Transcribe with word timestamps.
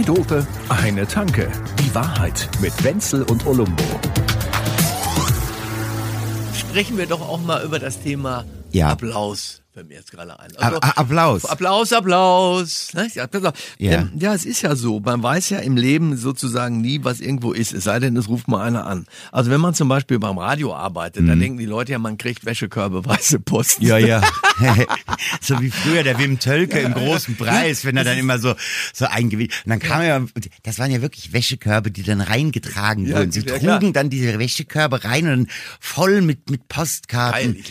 Zwei 0.00 0.14
Dope, 0.14 0.46
eine 0.70 1.06
Tanke. 1.06 1.50
Die 1.78 1.94
Wahrheit 1.94 2.48
mit 2.62 2.72
Wenzel 2.82 3.22
und 3.24 3.46
Olumbo. 3.46 3.82
Sprechen 6.54 6.96
wir 6.96 7.06
doch 7.06 7.20
auch 7.20 7.40
mal 7.42 7.62
über 7.64 7.78
das 7.78 8.00
Thema 8.00 8.46
Ja. 8.72 8.88
Applaus. 8.92 9.60
Fällt 9.72 9.86
mir 9.86 9.94
jetzt 9.94 10.10
gerade 10.10 10.38
ein. 10.40 10.50
A- 10.58 10.78
A- 10.78 10.90
Applaus. 10.96 11.44
Applaus, 11.44 11.92
Applaus. 11.92 12.92
Ne? 12.92 13.08
Ja. 13.14 13.28
Ja. 13.78 13.92
Ähm, 14.00 14.10
ja, 14.18 14.34
es 14.34 14.44
ist 14.44 14.62
ja 14.62 14.74
so. 14.74 14.98
Man 14.98 15.22
weiß 15.22 15.50
ja 15.50 15.58
im 15.60 15.76
Leben 15.76 16.16
sozusagen 16.16 16.80
nie, 16.80 17.04
was 17.04 17.20
irgendwo 17.20 17.52
ist. 17.52 17.72
Es 17.72 17.84
sei 17.84 18.00
denn, 18.00 18.16
es 18.16 18.28
ruft 18.28 18.48
mal 18.48 18.64
einer 18.66 18.84
an. 18.84 19.06
Also 19.30 19.52
wenn 19.52 19.60
man 19.60 19.74
zum 19.74 19.88
Beispiel 19.88 20.18
beim 20.18 20.38
Radio 20.38 20.74
arbeitet, 20.74 21.28
dann 21.28 21.38
denken 21.38 21.56
die 21.58 21.66
Leute 21.66 21.92
ja, 21.92 22.00
man 22.00 22.18
kriegt 22.18 22.44
Wäschekörbe, 22.44 23.04
weiße 23.06 23.38
Post. 23.38 23.80
Mhm. 23.80 23.86
Ja, 23.86 23.98
ja. 23.98 24.22
so 25.40 25.60
wie 25.60 25.70
früher 25.70 26.02
der 26.02 26.18
Wim 26.18 26.40
Tölke 26.40 26.80
im 26.80 26.92
großen 26.92 27.36
Preis, 27.36 27.84
wenn 27.84 27.96
er 27.96 28.02
dann 28.02 28.18
immer 28.18 28.40
so, 28.40 28.54
so 28.92 29.06
eingewiesen. 29.06 29.52
Und 29.66 29.70
dann 29.70 29.78
kam 29.78 30.00
er, 30.00 30.26
das 30.64 30.80
waren 30.80 30.90
ja 30.90 31.00
wirklich 31.00 31.32
Wäschekörbe, 31.32 31.92
die 31.92 32.02
dann 32.02 32.20
reingetragen 32.20 33.06
Ja, 33.06 33.18
wurden. 33.18 33.30
Sie 33.30 33.40
ja, 33.40 33.56
trugen 33.56 33.78
klar. 33.78 33.92
dann 33.92 34.10
diese 34.10 34.36
Wäschekörbe 34.40 35.04
rein 35.04 35.28
und 35.32 35.50
voll 35.78 36.22
mit, 36.22 36.50
mit 36.50 36.66
Postkarten. 36.68 37.54
Geil. 37.54 37.62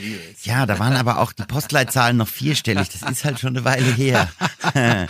Ja, 0.43 0.65
da 0.65 0.79
waren 0.79 0.93
aber 0.93 1.19
auch 1.19 1.33
die 1.33 1.43
Postleitzahlen 1.89 2.17
noch 2.17 2.27
vierstellig. 2.27 2.87
Das 2.89 3.09
ist 3.11 3.25
halt 3.25 3.39
schon 3.39 3.49
eine 3.55 3.65
Weile 3.65 3.91
her. 3.93 4.29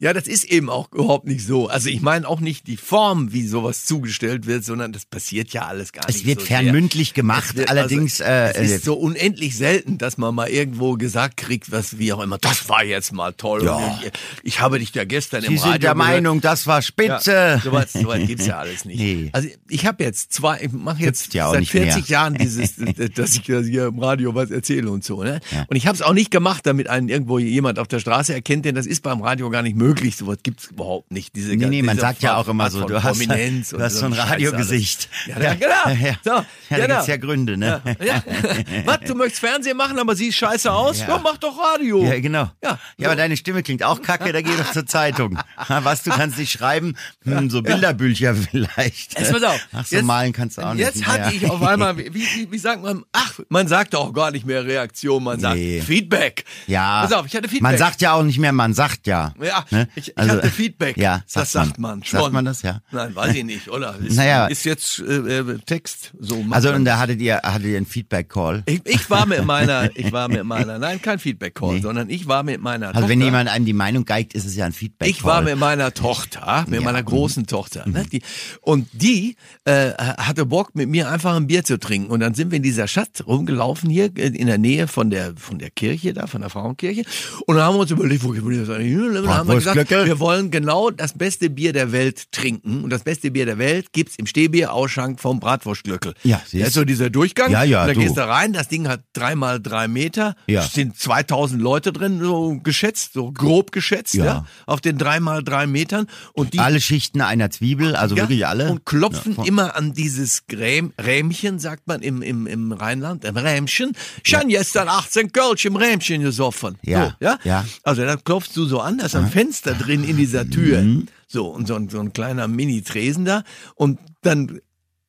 ja, 0.00 0.12
das 0.12 0.26
ist 0.26 0.44
eben 0.44 0.70
auch 0.70 0.90
überhaupt 0.92 1.26
nicht 1.26 1.46
so. 1.46 1.68
Also 1.68 1.88
ich 1.88 2.00
meine 2.00 2.26
auch 2.28 2.40
nicht 2.40 2.66
die 2.66 2.76
Form, 2.76 3.32
wie 3.32 3.46
sowas 3.46 3.84
zugestellt 3.84 4.46
wird, 4.46 4.64
sondern 4.64 4.92
das 4.92 5.04
passiert 5.04 5.50
ja 5.52 5.66
alles 5.66 5.92
gar 5.92 6.06
nicht. 6.06 6.18
Es 6.20 6.24
wird 6.24 6.40
so 6.40 6.46
sehr. 6.46 6.58
fernmündlich 6.58 7.14
gemacht, 7.14 7.50
Es 7.50 7.56
wird- 7.56 7.70
allerdings, 7.70 8.20
also, 8.20 8.58
äh, 8.58 8.62
es 8.64 8.70
äh, 8.70 8.74
ist 8.76 8.84
so 8.84 8.94
unendlich 8.94 9.56
selten, 9.56 9.98
dass 9.98 10.18
man 10.18 10.34
mal 10.34 10.48
irgendwo 10.48 10.94
gesagt 10.94 11.36
kriegt, 11.36 11.70
was 11.70 11.98
wie 11.98 12.12
auch 12.12 12.20
immer. 12.22 12.38
Das 12.38 12.68
war 12.68 12.84
jetzt 12.84 13.12
mal 13.12 13.32
toll. 13.32 13.64
Ja. 13.64 14.00
Ich, 14.02 14.10
ich 14.54 14.60
habe 14.60 14.78
dich 14.78 14.94
ja 14.94 15.04
gestern 15.04 15.42
Sie 15.42 15.48
im 15.48 15.54
Radio 15.54 15.72
sind 15.72 15.82
der 15.82 15.94
gehört. 15.94 15.96
Meinung, 16.08 16.40
das 16.40 16.66
war 16.66 16.82
spitze. 16.82 17.32
Ja, 17.32 17.58
sowas, 17.60 17.92
sowas 17.92 18.20
gibt's 18.26 18.46
ja 18.46 18.58
alles 18.62 18.84
nicht. 18.84 18.98
Nee. 18.98 19.30
Also 19.32 19.48
ich 19.68 19.86
habe 19.86 20.02
jetzt 20.04 20.32
zwei, 20.32 20.60
ich 20.62 20.72
mache 20.72 21.02
jetzt 21.02 21.34
ja 21.34 21.50
seit 21.50 21.60
nicht 21.60 21.72
40 21.72 21.94
mehr. 21.96 22.04
Jahren 22.18 22.34
dieses, 22.34 22.74
dass 23.14 23.34
ich 23.34 23.42
das 23.42 23.66
hier 23.66 23.86
im 23.86 23.98
Radio 23.98 24.34
was 24.34 24.50
erzähle 24.50 24.90
und 24.90 25.04
so. 25.04 25.22
Ne? 25.22 25.40
Ja. 25.50 25.64
Und 25.68 25.76
ich 25.76 25.81
habe 25.86 25.94
es 25.94 26.02
auch 26.02 26.12
nicht 26.12 26.30
gemacht, 26.30 26.66
damit 26.66 26.88
einen 26.88 27.08
irgendwo 27.08 27.38
jemand 27.38 27.78
auf 27.78 27.88
der 27.88 27.98
Straße 27.98 28.32
erkennt, 28.34 28.64
denn 28.64 28.74
das 28.74 28.86
ist 28.86 29.02
beim 29.02 29.20
Radio 29.22 29.48
gar 29.50 29.62
nicht 29.62 29.76
möglich. 29.76 30.16
Sowas 30.16 30.38
gibt's 30.42 30.66
überhaupt 30.68 31.10
nicht. 31.12 31.34
Diese, 31.36 31.54
Nee, 31.56 31.66
nee, 31.66 31.82
man 31.82 31.98
sagt 31.98 32.22
ja 32.22 32.34
Art 32.34 32.46
auch 32.46 32.50
immer 32.50 32.70
so, 32.70 32.86
du 32.86 33.02
hast, 33.02 33.18
Prominenz 33.18 33.70
du 33.70 33.80
hast 33.80 33.94
so 33.96 34.06
ein 34.06 34.12
Radiogesicht. 34.12 35.08
Ja, 35.26 35.40
ja, 35.40 35.54
genau. 35.54 36.04
Ja, 36.06 36.14
So, 36.24 36.30
ja, 36.30 36.44
da 36.70 36.76
genau. 36.76 36.86
gibt's 36.94 37.06
ja 37.06 37.16
Gründe, 37.16 37.56
ne? 37.56 37.82
Ja, 38.00 38.04
ja. 38.04 38.22
Was, 38.84 39.00
du 39.06 39.14
möchtest 39.14 39.40
Fernsehen 39.40 39.76
machen, 39.76 39.98
aber 39.98 40.14
siehst 40.16 40.36
scheiße 40.38 40.70
aus? 40.72 41.00
Ja, 41.00 41.08
Ja. 41.08 41.20
mach 41.22 41.36
doch 41.38 41.56
Radio. 41.58 42.04
Ja, 42.04 42.18
genau. 42.20 42.50
Ja, 42.62 42.78
Ja, 42.98 43.08
aber 43.08 43.16
deine 43.16 43.36
Stimme 43.36 43.62
klingt 43.62 43.82
auch 43.82 44.02
kacke, 44.02 44.32
da 44.32 44.40
geh 44.42 44.50
doch 44.56 44.72
zur 44.72 44.86
Zeitung. 44.86 45.38
Was, 45.68 46.02
du 46.02 46.10
kannst 46.10 46.38
nicht 46.38 46.52
schreiben? 46.52 46.96
Hm, 47.24 47.50
so 47.50 47.62
Bilderbücher 47.62 48.34
vielleicht. 48.34 49.18
Jetzt 49.18 49.32
pass 49.32 49.42
auf. 49.42 49.60
Ach 49.72 49.86
so, 49.86 49.96
Jetzt- 49.96 50.04
malen 50.04 50.32
kannst 50.32 50.58
du 50.58 50.62
auch 50.62 50.74
nicht. 50.74 50.84
Jetzt 50.84 51.06
hatte 51.06 51.34
ich 51.34 51.48
auf 51.48 51.62
einmal, 51.62 51.96
wie, 51.98 52.12
wie, 52.14 52.48
wie 52.50 52.58
sagt 52.58 52.82
man, 52.82 53.04
ach, 53.12 53.40
man 53.48 53.68
sagt 53.68 53.94
auch 53.94 54.12
gar 54.12 54.30
nicht 54.30 54.46
mehr 54.46 54.64
Reaktion, 54.64 55.22
man 55.24 55.40
sagt 55.40 55.56
Nee. 55.56 55.71
Feedback. 55.80 56.44
Ja. 56.66 57.02
Pass 57.02 57.12
auf, 57.12 57.26
ich 57.26 57.34
hatte 57.34 57.48
Feedback. 57.48 57.62
Man 57.62 57.78
sagt 57.78 58.00
ja 58.02 58.12
auch 58.12 58.22
nicht 58.22 58.38
mehr, 58.38 58.52
man 58.52 58.74
sagt 58.74 59.06
ja. 59.06 59.32
ja, 59.42 59.64
Ne? 59.70 59.88
ich, 59.94 60.08
ich 60.08 60.18
Also, 60.18 60.32
hatte 60.36 60.50
Feedback. 60.50 60.96
Ja, 60.96 61.22
das 61.32 61.52
sagt 61.52 61.78
man 61.78 62.02
schon. 62.04 62.20
Sagt 62.20 62.32
man 62.32 62.44
das, 62.44 62.62
ja? 62.62 62.80
Nein, 62.90 63.14
weiß 63.14 63.34
ich 63.34 63.44
nicht, 63.44 63.68
oder? 63.68 63.96
Ist, 63.98 64.16
Naja. 64.16 64.46
ist 64.46 64.64
jetzt 64.64 64.98
äh, 65.00 65.38
äh, 65.38 65.58
Text 65.64 66.12
so. 66.18 66.44
Also, 66.50 66.68
man 66.70 66.76
und 66.80 66.84
da 66.84 66.98
hattet 66.98 67.20
ihr, 67.20 67.36
hattet 67.42 67.64
ihr 67.66 67.76
einen 67.76 67.86
Feedback-Call. 67.86 68.64
ich, 68.66 68.80
ich 68.84 69.08
war 69.10 69.26
mit 69.26 69.44
meiner, 69.44 69.88
ich 69.96 70.12
war 70.12 70.28
mit 70.28 70.44
meiner, 70.44 70.78
nein, 70.78 71.00
kein 71.00 71.18
Feedback-Call, 71.18 71.74
Nee. 71.76 71.80
sondern 71.80 72.10
ich 72.10 72.26
war 72.26 72.42
mit 72.42 72.60
meiner 72.60 72.88
Also, 72.88 73.00
Tochter. 73.00 73.08
wenn 73.08 73.20
jemand 73.22 73.48
einem 73.48 73.64
die 73.64 73.72
Meinung 73.72 74.04
geigt, 74.04 74.34
ist 74.34 74.44
es 74.44 74.56
ja 74.56 74.66
ein 74.66 74.72
Feedback-Call. 74.72 75.10
Ich 75.10 75.24
war 75.24 75.40
mit 75.42 75.56
meiner 75.58 75.94
Tochter, 75.94 76.64
mit 76.66 76.74
Ja. 76.74 76.80
Mhm. 76.80 76.84
meiner 76.84 77.02
großen 77.02 77.46
Tochter, 77.46 77.86
ne, 77.88 78.04
die, 78.10 78.22
und 78.60 78.88
die 78.92 79.36
äh, 79.64 79.92
hatte 79.92 80.44
Bock, 80.46 80.74
mit 80.74 80.88
mir 80.88 81.08
einfach 81.10 81.34
ein 81.36 81.46
Bier 81.46 81.64
zu 81.64 81.78
trinken. 81.78 82.10
Und 82.10 82.20
dann 82.20 82.34
sind 82.34 82.50
wir 82.50 82.56
in 82.56 82.62
dieser 82.62 82.88
Stadt 82.88 83.24
rumgelaufen 83.26 83.88
hier 83.90 84.06
äh, 84.16 84.28
in 84.28 84.46
der 84.46 84.58
Nähe 84.58 84.88
von 84.88 85.10
der 85.10 85.34
von 85.36 85.58
der 85.62 85.70
Kirche 85.70 86.12
da, 86.12 86.26
von 86.26 86.40
der 86.42 86.50
Frauenkirche. 86.50 87.04
Und 87.46 87.56
dann 87.56 87.64
haben 87.64 87.76
wir 87.76 87.80
uns 87.80 87.90
überlegt, 87.90 88.22
wo 88.24 88.34
wir 88.34 88.60
das 88.60 88.68
eigentlich 88.68 88.90
hin? 88.92 89.06
Und 89.06 89.14
dann 89.14 89.28
haben 89.28 89.48
wir 89.48 89.54
gesagt, 89.54 89.90
wir 89.90 90.18
wollen 90.20 90.50
genau 90.50 90.90
das 90.90 91.14
beste 91.14 91.48
Bier 91.48 91.72
der 91.72 91.92
Welt 91.92 92.30
trinken. 92.32 92.82
Und 92.84 92.90
das 92.90 93.02
beste 93.04 93.30
Bier 93.30 93.46
der 93.46 93.58
Welt 93.58 93.92
gibt's 93.92 94.16
im 94.16 94.26
Stehbierausschank 94.26 95.20
vom 95.20 95.40
Bratwurstglöckel. 95.40 96.14
Ja, 96.24 96.38
da 96.38 96.42
siehst 96.46 96.66
ist 96.68 96.74
so 96.74 96.84
dieser 96.84 97.10
Durchgang. 97.10 97.50
Ja, 97.50 97.62
ja, 97.62 97.82
Und 97.82 97.88
da 97.88 97.94
du. 97.94 98.00
gehst 98.00 98.16
du 98.16 98.26
rein, 98.28 98.52
das 98.52 98.68
Ding 98.68 98.88
hat 98.88 99.02
drei 99.12 99.34
mal 99.36 99.60
drei 99.60 99.88
Meter. 99.88 100.34
Ja. 100.46 100.60
Es 100.64 100.72
sind 100.72 100.98
2000 100.98 101.62
Leute 101.62 101.92
drin, 101.92 102.20
so 102.20 102.58
geschätzt, 102.62 103.12
so 103.12 103.30
grob 103.30 103.70
geschätzt, 103.72 104.14
ja, 104.14 104.24
Ja. 104.24 104.46
auf 104.66 104.80
den 104.80 104.98
drei 104.98 105.20
mal 105.20 105.42
drei 105.44 105.66
Metern. 105.66 106.06
Und 106.32 106.54
die 106.54 106.58
Alle 106.58 106.80
Schichten 106.80 107.20
einer 107.20 107.50
Zwiebel, 107.50 107.94
also 107.94 108.16
ja, 108.16 108.24
wirklich 108.24 108.46
alle. 108.46 108.70
Und 108.70 108.84
klopfen 108.84 109.36
immer 109.44 109.76
an 109.76 109.92
dieses 109.92 110.46
Gräm, 110.46 110.92
Rämchen, 111.00 111.58
sagt 111.58 111.86
man 111.86 112.02
im, 112.02 112.22
im, 112.22 112.46
im 112.46 112.72
Rheinland, 112.72 113.24
im 113.24 113.36
Rämchen. 113.36 113.92
Schon 114.24 114.48
gestern 114.48 114.88
18 114.88 115.30
Kölsch 115.32 115.51
im 115.64 115.76
Rämchen 115.76 116.22
gesoffen. 116.22 116.78
Ja, 116.82 117.16
So, 117.20 117.26
ja? 117.26 117.38
ja. 117.44 117.64
Also 117.82 118.04
dann 118.04 118.22
klopfst 118.24 118.50
du 118.54 118.64
so 118.64 118.80
an, 118.80 118.98
da 118.98 119.06
ist 119.06 119.16
ein 119.16 119.28
Fenster 119.28 119.74
drin 119.74 120.04
in 120.04 120.16
dieser 120.16 120.48
Tür. 120.48 120.82
Mhm. 120.82 121.06
So, 121.26 121.46
und 121.48 121.66
so 121.66 121.74
ein, 121.74 121.88
so 121.88 122.00
ein 122.00 122.12
kleiner 122.12 122.48
Mini-Tresen 122.48 123.24
da. 123.24 123.42
Und 123.74 123.98
dann 124.22 124.60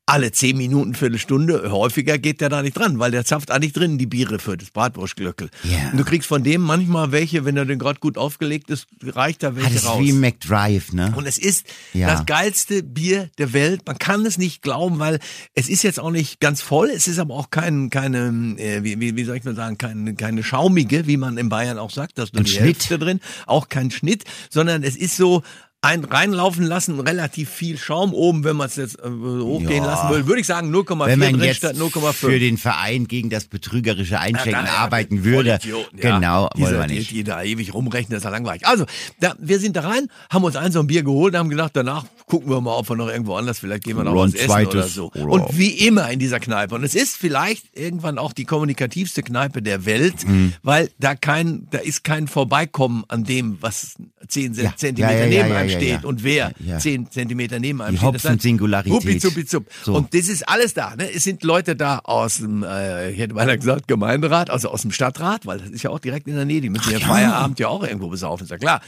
alle 0.06 0.32
zehn 0.34 0.58
Minuten, 0.58 0.96
Viertelstunde, 0.96 1.72
häufiger 1.72 2.18
geht 2.18 2.42
der 2.42 2.50
da 2.50 2.62
nicht 2.62 2.78
dran, 2.78 3.00
weil 3.00 3.12
der 3.12 3.24
zapft 3.24 3.52
eigentlich 3.52 3.72
drin 3.72 3.98
die 3.98 4.06
Biere 4.06 4.38
für 4.38 4.58
das 4.58 4.70
Bratwurstglöckel. 4.72 5.50
Ja. 5.64 5.92
Und 5.92 5.98
du 5.98 6.04
kriegst 6.04 6.28
von 6.28 6.44
dem 6.44 6.62
manchmal 6.62 7.14
welche, 7.14 7.46
wenn 7.46 7.56
er 7.56 7.64
den 7.66 7.80
gerade 7.80 8.00
gut 8.02 8.18
aufgelegt 8.18 8.70
ist, 8.70 8.88
reicht 9.02 9.44
da 9.44 9.50
Ah, 9.50 9.56
welche 9.56 9.70
das 9.76 9.84
ist 9.84 9.90
raus. 9.90 10.02
wie 10.04 10.12
McDrive, 10.12 10.92
ne? 10.92 11.14
Und 11.16 11.26
es 11.26 11.38
ist 11.38 11.66
Ja. 11.94 12.08
das 12.08 12.26
geilste 12.26 12.84
Bier 12.84 13.30
der 13.38 13.54
Welt. 13.54 13.82
Man 13.86 13.98
kann 13.98 14.26
es 14.26 14.38
nicht 14.38 14.62
glauben, 14.62 15.00
weil 15.00 15.20
es 15.56 15.70
ist 15.70 15.84
jetzt 15.84 16.02
auch 16.02 16.12
nicht 16.12 16.42
ganz 16.42 16.62
voll. 16.62 16.90
Es 16.90 17.08
ist 17.08 17.20
aber 17.20 17.36
auch 17.36 17.50
kein, 17.50 17.90
keine, 17.90 18.56
äh, 18.58 18.84
wie, 18.84 19.16
wie, 19.16 19.24
soll 19.24 19.38
ich 19.38 19.46
mal 19.46 19.56
sagen, 19.56 19.78
keine, 19.78 20.16
keine 20.16 20.44
schaumige, 20.44 21.08
wie 21.08 21.16
man 21.18 21.38
in 21.38 21.48
Bayern 21.48 21.78
auch 21.78 21.92
sagt. 21.92 22.18
Da 22.18 22.24
ist 22.24 22.34
nur 22.34 22.42
Ein 22.42 22.46
die 22.46 22.52
Schnitt. 22.52 22.66
Hälfte 22.66 23.00
drin. 23.00 23.22
Auch 23.48 23.70
kein 23.70 23.90
Schnitt, 23.90 24.26
sondern 24.50 24.84
es 24.84 24.98
ist 24.98 25.16
so 25.16 25.44
ein 25.84 26.04
reinlaufen 26.06 26.66
lassen, 26.66 27.00
relativ 27.02 27.50
viel 27.50 27.78
Schaum 27.78 28.14
oben, 28.14 28.44
wenn 28.46 28.56
man 28.56 28.68
es 28.68 28.78
jetzt 28.78 29.00
äh, 29.00 29.10
hochgehen 29.10 29.84
Ja. 29.84 29.86
lassen 29.86 30.10
will, 30.10 30.26
würde 30.28 30.40
ich 30.40 30.48
sagen 30.48 30.74
0,4 30.74 31.06
Wenn 31.08 31.20
man 31.20 31.44
jetzt 31.44 31.58
statt 31.58 31.76
für 31.76 31.84
0,5. 31.84 32.40
den 32.40 32.58
Verein 32.58 33.08
gegen 33.08 33.30
das 33.30 33.46
betrügerische 33.46 34.18
Einschenken 34.20 34.66
Ja, 34.66 34.72
da- 34.72 34.78
arbeiten 34.78 35.26
würde, 35.26 35.60
Vollidioten, 35.60 36.00
ja. 36.00 36.16
genau, 36.16 36.50
Diese, 36.56 36.68
wollen 36.70 36.80
wir 36.80 36.88
Die, 36.88 36.94
nicht. 36.96 37.12
die 37.12 37.24
da 37.26 37.44
ewig 37.44 37.74
rumrechnen, 37.74 38.12
das 38.12 38.20
ist 38.20 38.24
ja 38.24 38.30
langweilig. 38.30 38.66
Also, 38.66 38.86
da, 39.20 39.36
wir 39.40 39.60
sind 39.60 39.76
da 39.76 39.82
rein, 39.82 40.08
haben 40.30 40.46
uns 40.46 40.56
ein 40.56 40.72
so 40.72 40.80
ein 40.80 40.88
Bier 40.88 41.04
geholt, 41.04 41.36
haben 41.36 41.50
gedacht, 41.50 41.72
danach 41.74 42.06
gucken 42.28 42.50
wir 42.50 42.62
mal, 42.62 42.76
ob 42.78 42.88
wir 42.90 42.96
noch 42.96 43.10
irgendwo 43.10 43.36
anders, 43.36 43.60
vielleicht 43.60 43.84
gehen 43.84 43.98
wir 43.98 44.06
noch 44.06 44.16
was 44.16 44.34
essen 44.36 44.66
oder 44.68 44.88
so. 44.88 45.12
oder- 45.12 45.26
Und 45.28 45.58
wie 45.58 45.86
immer 45.86 46.10
in 46.10 46.20
dieser 46.20 46.40
Kneipe. 46.40 46.76
Und 46.76 46.86
es 46.86 46.96
ist 46.96 47.18
vielleicht 47.18 47.78
irgendwann 47.78 48.18
auch 48.18 48.32
die 48.32 48.46
kommunikativste 48.46 49.22
Kneipe 49.22 49.62
der 49.62 49.86
Welt, 49.86 50.26
Mhm. 50.26 50.54
weil 50.64 50.90
da 50.98 51.16
kein, 51.16 51.68
da 51.72 51.80
ist 51.80 52.06
kein 52.06 52.30
Vorbeikommen 52.30 53.04
an 53.10 53.26
dem, 53.26 53.58
was 53.60 53.96
zehn 54.28 54.54
Ja. 54.54 54.74
Zentimeter 54.76 55.14
Ja, 55.14 55.20
ja, 55.20 55.26
neben 55.28 55.50
ja, 55.50 55.56
einem 55.58 55.70
ja, 55.70 55.76
steht 55.78 56.02
ja. 56.04 56.08
und 56.08 56.24
wer 56.24 56.54
Ja. 56.66 56.80
zehn 56.80 57.10
Zentimeter 57.12 57.60
neben 57.60 57.82
einem 57.82 57.92
Die 57.92 57.98
steht. 57.98 58.08
Hopfen-Singularität. 58.14 58.94
Huppi, 58.94 59.20
zuppi, 59.20 59.46
zupp. 59.46 59.66
So. 59.84 59.96
Und 59.96 60.14
das 60.14 60.28
ist 60.28 60.48
alles 60.48 60.74
da. 60.74 60.96
Ne? 60.96 61.10
Es 61.14 61.24
sind 61.24 61.44
Leute 61.44 61.76
da 61.76 62.00
aus 62.04 62.38
dem, 62.38 62.64
äh, 62.64 63.12
ich 63.12 63.20
hätte 63.20 63.34
beinahe 63.34 63.58
gesagt, 63.58 63.88
Gemeinderat, 63.88 64.50
also 64.50 64.70
aus 64.70 64.82
dem 64.84 64.92
Stadtrat, 64.92 65.46
weil 65.46 65.60
das 65.60 65.70
ist 65.70 65.84
ja 65.84 65.90
auch 65.90 66.00
direkt 66.00 66.28
in 66.28 66.36
der 66.36 66.46
Nähe. 66.46 66.62
Die 66.62 66.70
müssen 66.70 66.92
ja, 66.92 66.98
ja. 67.00 67.08
Feierabend 67.08 67.60
ja 67.60 67.68
auch 67.68 67.84
irgendwo 67.84 68.08
besaufen, 68.10 68.44
ist 68.46 68.50
ja 68.50 68.58
klar. 68.58 68.82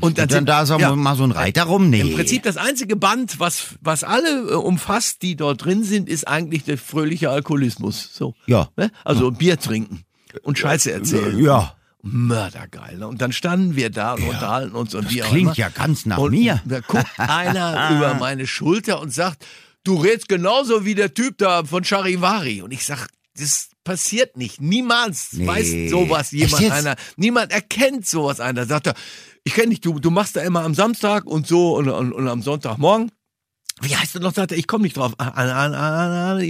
Und 0.00 0.16
dann, 0.16 0.22
Und 0.24 0.30
dann 0.32 0.38
sind, 0.38 0.48
da 0.48 0.64
so 0.64 0.78
ja, 0.78 0.96
mal 0.96 1.16
so 1.16 1.24
ein 1.24 1.32
Reiter 1.32 1.64
rum? 1.64 1.90
Nee. 1.90 2.00
im 2.00 2.14
Prinzip 2.14 2.42
das 2.44 2.56
einzige 2.56 2.96
Band, 2.96 3.38
was, 3.40 3.74
was 3.82 4.04
alle 4.04 4.48
äh, 4.50 4.54
umfasst, 4.54 5.20
die 5.20 5.36
dort 5.36 5.62
drin 5.66 5.84
sind, 5.84 6.08
ist 6.08 6.26
eigentlich 6.26 6.64
der 6.64 6.78
fröhliche 6.78 7.28
Alkoholismus. 7.28 8.08
So. 8.14 8.34
Ja. 8.46 8.70
Ne? 8.78 8.90
Also 9.04 9.30
Bier 9.30 9.58
trinken 9.60 10.04
und 10.44 10.58
Scheiße 10.58 10.90
erzählen. 10.92 11.38
Ja. 11.44 11.74
Mördergeil. 12.02 12.98
Ne? 12.98 13.06
Und 13.08 13.20
dann 13.22 13.32
standen 13.32 13.76
wir 13.76 13.90
da 13.90 14.14
und 14.14 14.24
unterhalten 14.24 14.74
uns 14.74 14.94
und 14.94 15.10
wie 15.10 15.22
auch 15.22 15.28
klingt 15.28 15.42
immer. 15.48 15.54
ja 15.56 15.68
ganz 15.68 16.04
nach 16.06 16.18
und 16.18 16.32
mir. 16.32 16.60
Da 16.64 16.80
guckt 16.80 17.06
einer 17.18 17.90
über 17.96 18.14
meine 18.14 18.46
Schulter 18.46 19.00
und 19.00 19.12
sagt, 19.12 19.46
du 19.84 19.96
redst 19.96 20.28
genauso 20.28 20.84
wie 20.84 20.94
der 20.94 21.14
Typ 21.14 21.38
da 21.38 21.64
von 21.64 21.84
Charivari. 21.84 22.62
Und 22.62 22.72
ich 22.72 22.84
sag, 22.84 23.08
das 23.36 23.68
passiert 23.84 24.36
nicht. 24.36 24.60
Niemals 24.60 25.32
Nee. 25.32 25.46
weiß 25.46 25.90
sowas 25.90 26.30
jemand 26.32 26.70
einer. 26.70 26.96
Niemand 27.16 27.52
erkennt 27.52 28.06
sowas 28.06 28.40
einer. 28.40 28.66
Sagt 28.66 28.88
er, 28.88 28.94
ich 29.44 29.54
kenne 29.54 29.70
dich, 29.70 29.80
du, 29.80 29.98
du 29.98 30.10
machst 30.10 30.36
da 30.36 30.40
immer 30.42 30.62
am 30.64 30.74
Samstag 30.74 31.24
und 31.24 31.46
so 31.46 31.76
und, 31.76 31.88
und, 31.88 32.12
und 32.12 32.28
am 32.28 32.42
Sonntagmorgen. 32.42 33.10
Wie 33.80 33.96
heißt 33.96 34.14
du 34.14 34.20
noch? 34.20 34.34
Sagt 34.34 34.52
er, 34.52 34.58
ich 34.58 34.66
komme 34.66 34.84
nicht 34.84 34.96
drauf. 34.96 35.14
An, 35.18 35.30
an, 35.32 35.74
an, 35.74 36.40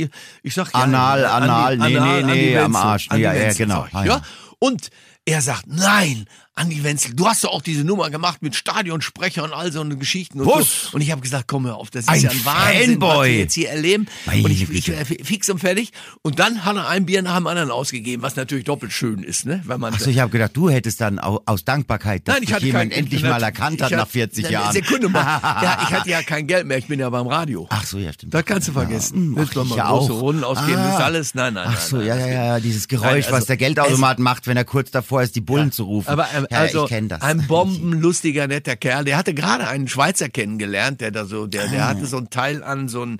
ich 0.42 0.54
sag 0.54 0.68
ja, 0.74 0.80
Anal, 0.80 1.24
an 1.24 1.42
die- 1.44 1.48
anal, 1.48 2.22
nee, 2.22 2.22
nee, 2.34 2.50
nee, 2.50 2.58
am 2.58 2.74
Arsch. 2.76 3.08
Ja, 3.10 3.32
ja, 3.32 3.52
genau. 3.54 3.86
Ja, 3.92 4.04
ja. 4.04 4.22
und 4.58 4.88
Er 5.24 5.40
sagt, 5.40 5.66
nein, 5.66 6.26
Andi 6.54 6.84
Wenzel, 6.84 7.14
du 7.14 7.26
hast 7.26 7.44
doch 7.44 7.50
auch 7.50 7.62
diese 7.62 7.82
Nummer 7.82 8.10
gemacht 8.10 8.42
mit 8.42 8.54
Stadionsprecher 8.54 9.42
und 9.42 9.54
all 9.54 9.72
so 9.72 9.80
eine 9.80 9.96
Geschichten 9.96 10.38
und 10.38 10.46
Was? 10.46 10.82
so. 10.90 10.96
Und 10.96 11.00
ich 11.00 11.10
habe 11.10 11.22
gesagt, 11.22 11.48
komm 11.48 11.64
hör 11.66 11.76
auf, 11.76 11.88
das 11.90 12.02
ist 12.04 12.08
Ein 12.10 12.20
ja 12.20 12.30
ein 12.30 12.44
Wahnsinn, 12.44 13.00
was 13.00 13.08
Fanboy. 13.08 13.28
wir 13.30 13.38
jetzt 13.38 13.54
hier 13.54 13.70
erleben. 13.70 14.06
Meine 14.26 14.44
und 14.44 14.50
ich, 14.50 14.68
ich 14.70 14.88
äh, 14.90 15.02
fix 15.04 15.48
und 15.48 15.60
fertig. 15.60 15.92
Und 16.20 16.38
dann 16.40 16.62
hat 16.66 16.76
er 16.76 16.88
ein 16.88 17.06
Bier 17.06 17.22
nach 17.22 17.36
dem 17.36 17.46
anderen 17.46 17.70
ausgegeben, 17.70 18.22
was 18.22 18.36
natürlich 18.36 18.66
doppelt 18.66 18.92
schön 18.92 19.22
ist, 19.22 19.46
ne? 19.46 19.62
Weil 19.64 19.78
man 19.78 19.94
Achso, 19.94 20.10
ich 20.10 20.18
habe 20.18 20.30
gedacht, 20.30 20.50
du 20.54 20.68
hättest 20.68 21.00
dann 21.00 21.18
au- 21.18 21.40
aus 21.46 21.64
Dankbarkeit, 21.64 22.28
dass 22.28 22.34
Nein, 22.34 22.42
ich 22.44 22.52
dich 22.54 22.64
jemand 22.64 22.90
kein, 22.90 22.98
endlich 22.98 23.22
ich 23.22 23.28
mal 23.28 23.42
erkannt 23.42 23.76
ich 23.76 23.82
hat 23.84 23.92
nach 23.92 24.08
40 24.08 24.42
Nein, 24.44 24.52
Jahren. 24.52 24.72
Sekunde 24.74 25.08
mal. 25.08 25.22
ja, 25.22 25.78
ich 25.88 25.94
hatte 25.94 26.10
ja 26.10 26.22
kein 26.22 26.46
Geld 26.46 26.66
mehr, 26.66 26.76
ich 26.76 26.86
bin 26.86 27.00
ja 27.00 27.08
beim 27.08 27.28
Radio. 27.28 27.66
Ach 27.70 27.86
so, 27.86 27.96
ja, 27.98 28.12
stimmt. 28.12 28.34
Das 28.34 28.44
kannst 28.44 28.68
du 28.68 28.72
vergessen. 28.72 29.34
Ja, 29.38 29.44
du 29.46 29.60
ach, 29.62 29.64
mal 29.64 29.70
ich 29.70 29.76
ja 29.76 29.88
große 29.88 30.12
auch. 30.12 30.20
Runden 30.20 30.44
ausgeben, 30.44 30.76
Ah. 30.76 30.96
ist 30.96 31.02
alles? 31.02 31.34
Nein, 31.34 31.54
nein, 31.54 31.64
Ach 31.66 31.72
nein. 31.72 31.82
so, 31.88 31.96
nein, 31.96 32.06
ja, 32.08 32.14
das 32.14 32.20
ja, 32.20 32.26
geht 32.26 32.34
ja, 32.36 32.60
dieses 32.60 32.88
Geräusch, 32.88 33.06
Nein, 33.10 33.14
also, 33.24 33.32
was 33.32 33.46
der 33.46 33.56
Geldautomat 33.56 34.18
macht, 34.18 34.46
wenn 34.46 34.58
er 34.58 34.66
kurz 34.66 34.90
davor 34.90 35.22
ist, 35.22 35.34
die 35.34 35.40
Bullen 35.40 35.72
zu 35.72 35.84
rufen. 35.84 36.10
Aber 36.10 36.28
ja, 36.50 36.58
also 36.58 36.86
kenne 36.86 37.08
das. 37.08 37.22
ein 37.22 37.46
bombenlustiger, 37.48 38.46
netter 38.46 38.76
Kerl. 38.76 39.04
Der 39.04 39.16
hatte 39.16 39.34
gerade 39.34 39.66
einen 39.68 39.88
Schweizer 39.88 40.28
kennengelernt, 40.28 41.00
der 41.00 41.10
da 41.10 41.24
so, 41.24 41.46
der, 41.46 41.64
Ah. 41.64 41.68
der 41.68 41.88
hatte 41.88 42.06
so 42.06 42.18
ein 42.18 42.30
Teil 42.30 42.62
an, 42.62 42.88
so 42.88 43.04
ein 43.04 43.18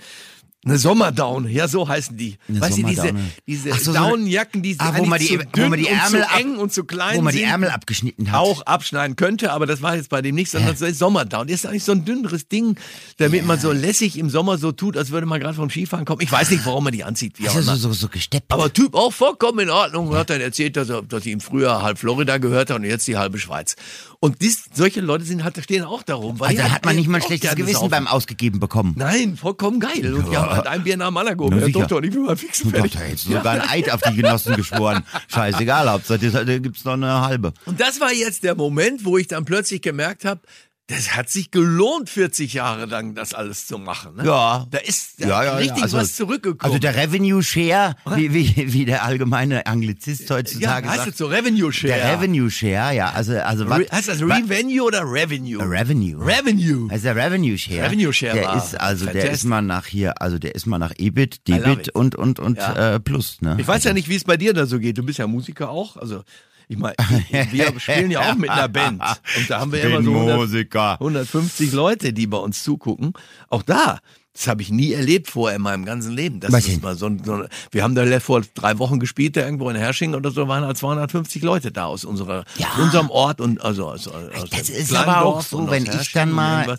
eine 0.64 0.78
Sommerdown, 0.78 1.48
ja 1.48 1.66
so 1.66 1.88
heißen 1.88 2.16
die. 2.16 2.36
Eine 2.48 2.60
weißt 2.60 2.78
du, 2.78 2.82
diese, 2.84 3.12
diese 3.48 3.74
so, 3.74 3.92
Daunenjacken, 3.92 4.62
die 4.62 4.76
Ah, 4.78 4.92
wo 4.96 5.04
man 5.04 5.18
die- 5.18 5.26
zu 5.26 5.32
wo 5.34 5.38
man 5.38 5.72
dünn 5.72 5.72
die 5.84 5.86
und 5.86 5.96
Ärmel 5.98 6.20
zu 6.22 6.30
ab- 6.30 6.38
eng 6.40 6.56
und 6.56 6.72
zu 6.72 6.84
klein 6.84 7.16
wo 7.16 7.22
man 7.22 7.34
die. 7.34 7.42
Ärmel 7.42 7.70
abgeschnitten 7.70 8.30
hat. 8.30 8.38
auch 8.38 8.62
abschneiden 8.62 9.16
könnte, 9.16 9.52
aber 9.52 9.66
das 9.66 9.82
war 9.82 9.96
jetzt 9.96 10.08
bei 10.08 10.22
dem 10.22 10.34
nicht, 10.36 10.50
sondern 10.52 10.76
so 10.76 10.86
ist 10.86 10.98
Sommerdown. 11.00 11.48
Das 11.48 11.56
ist 11.56 11.66
eigentlich 11.66 11.82
so 11.84 11.92
ein 11.92 12.04
dünneres 12.04 12.46
Ding, 12.46 12.76
damit 13.18 13.44
man 13.44 13.58
so 13.58 13.72
lässig 13.72 14.16
im 14.18 14.30
Sommer 14.30 14.56
so 14.58 14.70
tut, 14.72 14.96
als 14.96 15.10
würde 15.10 15.26
man 15.26 15.40
gerade 15.40 15.54
vom 15.54 15.68
Skifahren 15.68 16.04
kommen. 16.04 16.20
Ich 16.20 16.30
weiß 16.30 16.50
nicht, 16.50 16.64
warum 16.64 16.84
man 16.84 16.92
die 16.92 17.02
anzieht, 17.02 17.38
wie 17.40 17.48
also 17.48 17.60
so, 17.60 17.74
so, 17.74 17.92
so 17.92 18.08
gesteppt. 18.08 18.52
Aber 18.52 18.72
Typ 18.72 18.94
auch 18.94 19.12
vollkommen 19.12 19.58
in 19.60 19.70
Ordnung 19.70 20.08
und 20.08 20.16
hat 20.16 20.30
dann 20.30 20.40
erzählt, 20.40 20.76
dass 20.76 20.88
er, 20.88 21.02
dass 21.02 21.26
ihm 21.26 21.40
früher 21.40 21.82
halb 21.82 21.98
Florida 21.98 22.38
gehört 22.38 22.70
hat 22.70 22.76
und 22.76 22.84
jetzt 22.84 23.08
die 23.08 23.16
halbe 23.16 23.38
Schweiz. 23.38 23.74
Und 24.20 24.40
dies, 24.40 24.66
solche 24.72 25.00
Leute 25.00 25.24
sind 25.24 25.42
stehen 25.60 25.82
auch 25.82 26.04
darum. 26.04 26.38
Weil 26.38 26.50
also 26.50 26.62
da 26.62 26.70
hat 26.70 26.84
man 26.84 26.94
nicht 26.94 27.08
mal 27.08 27.16
ein 27.18 27.22
schlechtes 27.22 27.56
Gewissen 27.56 27.90
beim 27.90 28.06
Ausgegeben 28.06 28.60
bekommen. 28.60 28.94
Nein, 28.96 29.36
vollkommen 29.36 29.80
geil. 29.80 30.14
Und 30.14 30.30
die 30.30 30.36
haben 30.56 30.64
halt 30.64 30.78
ein 30.78 30.84
Bier 30.84 30.96
nach 30.96 31.08
dem 31.08 31.16
anderen 31.16 31.38
gehoben. 31.38 31.58
Herr 31.58 31.66
sicher. 31.66 31.80
Doktor, 31.80 32.04
ich 32.04 32.10
bin 32.10 32.22
mal 32.22 32.36
fix 32.36 32.60
fertig. 32.60 32.92
Da 32.92 32.98
hättest 33.00 33.26
du 33.26 33.32
sogar 33.32 33.52
ein 33.52 33.68
Eid 33.68 33.90
auf 33.92 34.00
die 34.00 34.14
Genossen 34.16 34.56
geschworen. 34.56 35.04
Scheißegal, 35.28 35.90
Hauptsache, 35.90 36.18
da 36.30 36.58
gibt's 36.58 36.84
noch 36.84 36.94
eine 36.94 37.20
halbe. 37.22 37.52
Und 37.66 37.80
das 37.80 38.00
war 38.00 38.12
jetzt 38.12 38.44
der 38.44 38.54
Moment, 38.54 39.04
wo 39.04 39.18
ich 39.18 39.28
dann 39.28 39.44
plötzlich 39.44 39.82
gemerkt 39.82 40.24
habe, 40.24 40.40
das 40.88 41.14
hat 41.16 41.30
sich 41.30 41.50
gelohnt, 41.50 42.10
40 42.10 42.52
Jahre 42.54 42.84
lang 42.86 43.14
das 43.14 43.32
alles 43.34 43.66
zu 43.66 43.78
machen. 43.78 44.16
Ne? 44.16 44.26
Ja. 44.26 44.66
Da 44.70 44.78
ist 44.78 45.22
da 45.22 45.28
Ja, 45.28 45.42
ja, 45.44 45.50
ja. 45.52 45.56
richtig 45.56 45.82
Also- 45.84 45.96
was 45.96 46.16
zurückgekommen. 46.16 46.60
Also 46.60 46.78
der 46.78 46.96
Revenue 46.96 47.42
Share, 47.42 47.94
wie, 48.16 48.34
wie, 48.34 48.72
wie 48.72 48.84
der 48.84 49.04
allgemeine 49.04 49.66
Anglizist 49.66 50.28
ja, 50.28 50.36
heutzutage 50.36 50.88
heißt 50.88 50.96
sagt. 50.98 51.10
das 51.12 51.18
so 51.18 51.26
Revenue 51.28 51.72
Share? 51.72 51.94
Der 51.94 52.12
Revenue 52.18 52.50
Share, 52.50 52.94
ja, 52.94 53.10
also, 53.12 53.38
also 53.38 53.70
was, 53.70 53.80
heißt 53.90 54.08
das 54.08 54.20
Revenue 54.20 54.82
oder 54.82 55.02
Revenue? 55.04 55.62
Revenue. 55.62 56.18
Revenue. 56.22 56.88
Also 56.90 57.04
der 57.04 57.16
Revenue 57.16 57.56
Share. 57.56 57.84
Revenue 57.84 58.12
Share 58.12 58.34
der 58.34 58.44
war 58.44 58.56
ist 58.56 58.74
also 58.78 59.06
der 59.06 59.30
ist 59.30 59.44
mal 59.44 59.62
nach 59.62 59.86
hier, 59.86 60.20
also 60.20 60.38
der 60.38 60.54
ist 60.54 60.66
mal 60.66 60.78
nach 60.78 60.92
EBIT, 60.98 61.48
Debit 61.48 61.86
it. 61.88 61.94
und 61.94 62.16
und 62.16 62.38
und 62.40 62.58
Ja. 62.58 62.94
äh, 62.96 63.00
Plus, 63.00 63.40
ne? 63.40 63.56
Ich 63.58 63.66
weiß 63.66 63.84
ja 63.84 63.92
nicht, 63.94 64.08
wie 64.08 64.16
es 64.16 64.24
bei 64.24 64.36
dir 64.36 64.52
da 64.52 64.66
so 64.66 64.78
geht. 64.78 64.98
Du 64.98 65.04
bist 65.04 65.18
ja 65.18 65.26
Musiker 65.26 65.70
auch. 65.70 65.96
Also, 65.96 66.22
ich 66.68 66.78
meine, 66.78 66.94
wir 67.50 67.72
spielen 67.80 68.10
ja 68.10 68.30
auch 68.30 68.34
mit 68.36 68.50
einer 68.50 68.68
Band. 68.68 69.02
Und 69.36 69.50
da 69.50 69.60
haben 69.60 69.72
wir 69.72 69.82
immer 69.84 70.02
so 70.02 70.10
100, 70.12 70.36
Musiker. 70.36 70.92
150 70.94 71.72
Leute, 71.72 72.12
die 72.12 72.26
bei 72.26 72.38
uns 72.38 72.62
zugucken. 72.62 73.12
Auch 73.48 73.62
da. 73.62 73.98
Das 74.34 74.46
habe 74.46 74.62
ich 74.62 74.70
nie 74.70 74.92
erlebt 74.94 75.28
vorher 75.28 75.56
in 75.56 75.62
meinem 75.62 75.84
ganzen 75.84 76.12
Leben. 76.12 76.40
Das 76.40 76.54
ist 76.66 76.82
mal 76.82 76.96
so, 76.96 77.04
ein- 77.04 77.22
so 77.22 77.34
ein- 77.34 77.48
wir 77.70 77.82
haben 77.82 77.94
da 77.94 78.18
vor 78.18 78.40
drei 78.54 78.78
Wochen 78.78 78.98
gespielt, 78.98 79.36
da 79.36 79.42
irgendwo 79.42 79.68
in 79.68 79.76
Hersching 79.76 80.14
oder 80.14 80.30
so, 80.30 80.48
waren 80.48 80.64
halt 80.64 80.78
250 80.78 81.42
Leute 81.42 81.70
da 81.70 81.84
aus 81.84 82.06
unserer, 82.06 82.44
Ja. 82.56 82.68
unserem 82.80 83.10
Ort 83.10 83.42
und 83.42 83.60
also 83.60 83.88
aus, 83.90 84.08
aus 84.08 84.48
Das 84.50 84.70
ist 84.70 84.94
aber 84.94 85.26
auch 85.26 85.42
so, 85.42 85.70
wenn 85.70 85.82
ich 85.82 85.90
Hersching 85.90 86.12
dann 86.14 86.28
und 86.30 86.34
mal- 86.36 86.78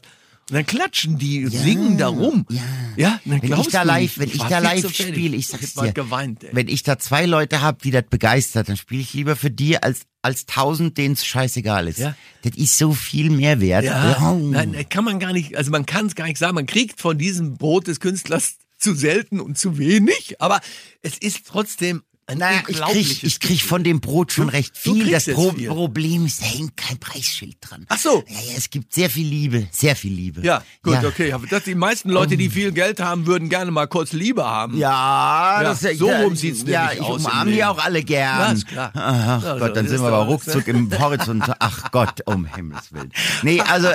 dann 0.53 0.65
klatschen 0.65 1.17
die, 1.17 1.47
singen 1.47 1.97
da 1.97 2.07
rum. 2.07 2.45
Ja. 2.49 2.61
ja 2.95 3.19
dann 3.25 3.41
Wenn 3.41 3.59
ich 3.59 3.67
da 3.67 3.83
live, 3.83 4.17
wenn 4.17 4.29
ich 4.29 4.41
da 4.43 4.59
live 4.59 4.93
spiele, 4.93 5.35
ich 5.35 5.47
sag's 5.47 5.75
mal 5.75 5.87
dir, 5.87 5.93
geweint, 5.93 6.45
wenn 6.51 6.67
ich 6.67 6.83
da 6.83 6.97
zwei 6.99 7.25
Leute 7.25 7.61
hab, 7.61 7.81
die 7.81 7.91
das 7.91 8.05
begeistert, 8.09 8.69
dann 8.69 8.77
spiele 8.77 9.01
ich 9.01 9.13
lieber 9.13 9.35
für 9.35 9.51
die 9.51 9.81
als 9.81 10.01
als 10.23 10.45
tausend, 10.45 10.97
denen 10.97 11.15
es 11.15 11.25
scheißegal 11.25 11.87
ist. 11.87 11.99
Ja. 11.99 12.15
Das 12.43 12.55
ist 12.55 12.77
so 12.77 12.93
viel 12.93 13.29
mehr 13.29 13.59
wert. 13.59 13.83
Ja, 13.83 14.33
nein, 14.33 14.85
kann 14.89 15.03
man 15.03 15.19
gar 15.19 15.33
nicht, 15.33 15.57
also 15.57 15.69
man 15.69 15.85
kann 15.85 16.05
es 16.05 16.15
gar 16.15 16.25
nicht 16.25 16.37
sagen. 16.37 16.55
Man 16.55 16.65
kriegt 16.65 17.01
von 17.01 17.17
diesem 17.17 17.57
Brot 17.57 17.87
des 17.87 17.99
Künstlers 17.99 18.55
zu 18.77 18.95
selten 18.95 19.41
und 19.41 19.57
zu 19.57 19.77
wenig, 19.77 20.41
aber 20.41 20.61
es 21.01 21.17
ist 21.17 21.45
trotzdem 21.45 22.03
ein 22.27 22.37
Naja, 22.37 22.61
ich 22.67 22.79
krieg, 22.81 23.23
ich 23.23 23.39
krieg 23.39 23.61
von 23.61 23.83
dem 23.83 23.99
Brot 23.99 24.31
schon 24.31 24.47
recht 24.49 24.73
du 24.85 24.93
viel. 24.93 25.11
Das 25.11 25.25
Pro 25.25 25.51
viel. 25.51 25.67
Problem 25.67 26.25
ist, 26.25 26.41
da 26.41 26.45
hängt 26.45 26.77
kein 26.77 26.97
Preisschild 26.97 27.57
dran. 27.61 27.85
Ach 27.89 27.97
so. 27.97 28.23
Ja, 28.27 28.35
ja, 28.39 28.53
es 28.57 28.69
gibt 28.69 28.93
sehr 28.93 29.09
viel 29.09 29.27
Liebe, 29.27 29.67
sehr 29.71 29.95
viel 29.95 30.13
Liebe. 30.13 30.41
Ja, 30.41 30.63
gut, 30.83 30.93
ja. 30.93 31.03
Okay. 31.07 31.33
Aber 31.33 31.45
das, 31.47 31.63
die 31.65 31.75
meisten 31.75 32.09
Leute, 32.09 32.37
die 32.37 32.49
viel 32.49 32.71
Geld 32.71 32.99
haben, 33.01 33.25
würden 33.25 33.49
gerne 33.49 33.71
mal 33.71 33.87
kurz 33.87 34.13
Liebe 34.13 34.45
haben. 34.45 34.77
Ja, 34.77 35.61
Ja, 35.61 35.63
das, 35.63 35.81
so 35.81 36.09
ja, 36.09 36.21
rum 36.21 36.35
sieht's 36.35 36.63
Ja, 36.65 36.83
nämlich 36.87 36.99
ich 36.99 37.05
aus 37.05 37.19
im 37.21 37.25
umarme 37.25 37.51
die 37.51 37.63
auch 37.65 37.83
alle 37.83 38.03
gern. 38.03 38.39
Ja, 38.39 38.51
ist 38.53 38.67
klar. 38.67 38.91
Ach 38.95 39.43
Ja, 39.43 39.57
Gott, 39.59 39.75
dann 39.75 39.87
sind 39.87 39.99
wir 40.01 40.07
aber 40.07 40.23
ne? 40.23 40.29
ruckzuck 40.31 40.67
im 40.67 40.89
Horizont. 40.97 41.43
Ach 41.59 41.91
Gott, 41.91 42.21
um 42.25 42.45
Himmels 42.45 42.91
Willen. 42.93 43.11
Nee, 43.41 43.59
also 43.61 43.89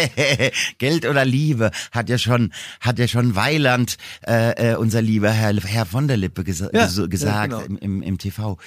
Geld 0.78 1.06
oder 1.06 1.24
Liebe 1.24 1.70
hat 1.92 2.08
ja 2.08 2.18
schon, 2.18 2.52
hat 2.80 2.98
ja 2.98 3.08
schon 3.08 3.34
Weiland, 3.36 3.96
äh, 4.26 4.72
äh, 4.72 4.76
unser 4.76 5.02
lieber 5.02 5.30
Herr, 5.30 5.54
Herr 5.56 5.86
von 5.86 6.08
der 6.08 6.16
Lippe 6.16 6.42
ges- 6.42 7.08
gesagt 7.08 7.49
ja, 7.50 7.58
genau. 7.58 7.76
im, 7.76 7.78
im, 7.78 8.02
im 8.02 8.18
TV. 8.18 8.58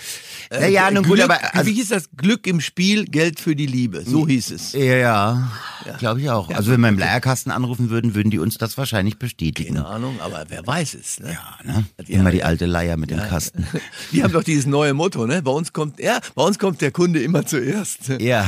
Äh, 0.51 0.71
ja, 0.71 0.89
nun 0.91 1.03
gut, 1.03 1.15
Glück, 1.15 1.29
aber 1.29 1.53
also, 1.53 1.69
wie 1.69 1.73
hieß 1.73 1.89
das? 1.89 2.09
Glück 2.15 2.47
im 2.47 2.61
Spiel, 2.61 3.05
Geld 3.05 3.39
für 3.39 3.55
die 3.55 3.65
Liebe. 3.65 4.03
So 4.03 4.27
hieß 4.27 4.51
es. 4.51 4.73
ja, 4.73 5.51
ja, 5.85 5.97
glaube 5.97 6.21
ich 6.21 6.29
auch. 6.29 6.49
also 6.49 6.71
wenn 6.71 6.81
wir 6.81 6.89
im 6.89 6.97
Leierkasten 6.97 7.51
anrufen 7.51 7.89
würden, 7.89 8.15
würden 8.15 8.31
die 8.31 8.39
uns 8.39 8.57
das 8.57 8.77
wahrscheinlich 8.77 9.17
bestätigen. 9.17 9.75
Keine 9.75 9.87
Ahnung, 9.87 10.19
aber 10.21 10.45
wer 10.49 10.65
weiß 10.65 10.93
es, 10.95 11.19
ne? 11.19 11.37
Ne? 11.63 11.85
Die 12.07 12.13
Immer 12.13 12.31
die 12.31 12.43
alte 12.43 12.65
Leier 12.65 12.97
mit 12.97 13.11
dem 13.11 13.19
Kasten. 13.19 13.65
Die 14.11 14.23
haben 14.23 14.33
doch 14.33 14.43
dieses 14.43 14.65
neue 14.65 14.93
Motto, 14.93 15.25
ne? 15.25 15.41
Bei 15.41 15.51
uns 15.51 15.73
kommt 15.73 15.99
er, 15.99 16.21
bei 16.35 16.43
uns 16.43 16.59
kommt 16.59 16.81
der 16.81 16.91
Kunde 16.91 17.21
immer 17.21 17.45
zuerst. 17.45 18.09
Ja. 18.19 18.47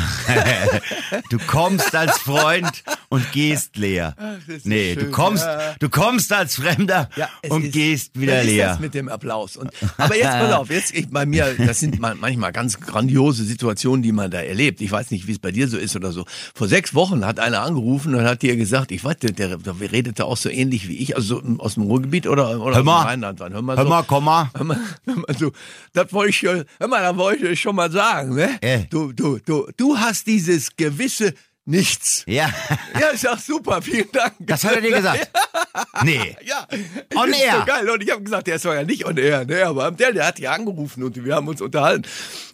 du 1.30 1.38
kommst 1.48 1.96
als 1.96 2.18
Freund 2.20 2.84
und 3.10 3.32
gehst 3.32 3.78
leer. 3.78 4.16
ist 4.48 4.66
nee, 4.66 4.94
schön, 4.94 5.06
du 5.06 5.12
kommst, 5.12 5.44
ja. 5.46 5.76
du 5.80 5.90
kommst 5.90 6.32
als 6.34 6.56
Fremder 6.56 7.10
es 7.42 7.50
und 7.52 7.66
ist- 7.66 7.74
gehst 7.74 8.20
wieder 8.20 8.38
das 8.38 8.46
leer. 8.46 8.66
Ist 8.66 8.72
das 8.74 8.80
mit 8.80 8.94
dem 8.94 9.10
Applaus. 9.10 9.58
Und, 9.58 9.72
aber 9.98 10.16
jetzt 10.16 10.26
pass 10.32 10.52
auf, 10.54 10.70
jetzt 10.70 10.94
ich, 10.94 11.10
bei 11.10 11.26
mir, 11.26 11.54
das 11.58 11.80
sind 11.80 12.00
man- 12.00 12.20
manchmal 12.20 12.52
ganz 12.52 12.80
grandiose 12.80 13.44
Situationen, 13.44 14.02
die 14.04 14.12
man 14.12 14.32
da 14.32 14.40
erlebt. 14.42 14.82
Ich 14.82 14.92
weiß 14.92 15.12
nicht, 15.12 15.28
wie 15.28 15.32
es 15.34 15.40
bei 15.40 15.52
dir 15.52 15.68
so 15.68 15.78
ist 15.78 15.96
oder 15.96 16.12
so. 16.12 16.26
Vor 16.54 16.68
sechs 16.68 16.94
Wochen 16.94 17.26
hat 17.26 17.40
einer 17.40 17.62
angerufen 17.62 18.16
und 18.16 18.24
hat 18.26 18.42
dir 18.42 18.56
gesagt, 18.56 18.92
ich 18.92 19.04
weiß, 19.04 19.18
der, 19.18 19.32
der, 19.32 19.58
der 19.58 19.76
redete 19.92 20.26
auch 20.26 20.38
so 20.38 20.50
ähnlich 20.50 20.88
wie 20.88 20.98
ich, 20.98 21.16
also 21.16 21.42
so 21.42 21.58
aus 21.60 21.76
dem 21.76 21.84
Ruhrgebiet 21.84 22.28
oder, 22.28 22.62
oder 22.62 22.78
Hör 22.78 22.84
mal. 22.84 22.98
aus 22.98 23.02
dem 23.04 23.08
Rheinland. 23.08 23.40
Hör 23.40 23.62
mal, 23.62 23.78
Hör 23.78 23.84
so. 23.84 23.90
mal, 23.90 24.04
komm 24.04 24.26
mal. 24.26 24.50
Hör 24.56 24.64
mal, 24.64 24.80
hör 25.06 25.16
mal 25.16 25.38
so, 25.38 25.52
das 25.94 26.12
wollte 26.14 26.30
ich, 26.32 26.42
hör 26.44 26.88
mal, 26.88 27.02
da 27.02 27.16
wollte 27.18 27.48
ich 27.50 27.60
schon 27.62 27.76
mal 27.76 27.92
sagen, 27.92 28.36
ne? 28.36 28.50
Äh. 28.62 28.86
Du, 28.90 29.12
du, 29.12 29.40
du, 29.46 29.68
du 29.78 29.98
hast 29.98 30.28
dieses 30.28 30.76
gewisse 30.76 31.34
Nichts. 31.66 32.24
Ja, 32.28 32.54
Ja, 33.00 33.12
ich 33.14 33.22
sag 33.22 33.40
super, 33.40 33.82
vielen 33.82 34.12
Dank. 34.12 34.34
das 34.40 34.64
hat 34.64 34.76
er 34.76 34.82
dir 34.82 34.96
gesagt. 34.96 35.30
Nee. 36.04 36.38
Ja, 36.44 36.68
On 37.16 37.30
ist 37.30 37.40
air. 37.42 37.60
So 37.60 37.66
geil. 37.66 37.90
Und 37.90 38.02
ich 38.04 38.12
habe 38.12 38.24
gesagt, 38.24 38.48
der 38.48 38.56
ist 38.56 38.66
ja 38.66 38.84
nicht 38.84 39.06
on 39.06 39.18
air, 39.18 39.44
ne? 39.46 39.66
Aber 39.66 39.92
der, 39.92 40.14
der 40.14 40.28
hat 40.28 40.40
ja 40.40 40.52
angerufen 40.52 41.04
und 41.04 41.24
wir 41.24 41.36
haben 41.36 41.48
uns 41.48 41.62
unterhalten. 41.62 42.04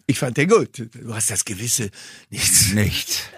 Ich 0.07 0.17
fand 0.17 0.37
den 0.37 0.49
gut. 0.49 0.87
Du 0.93 1.13
hast 1.13 1.29
das 1.29 1.45
gewisse 1.45 1.89
Nichts. 2.29 2.71
Nicht. 2.73 3.29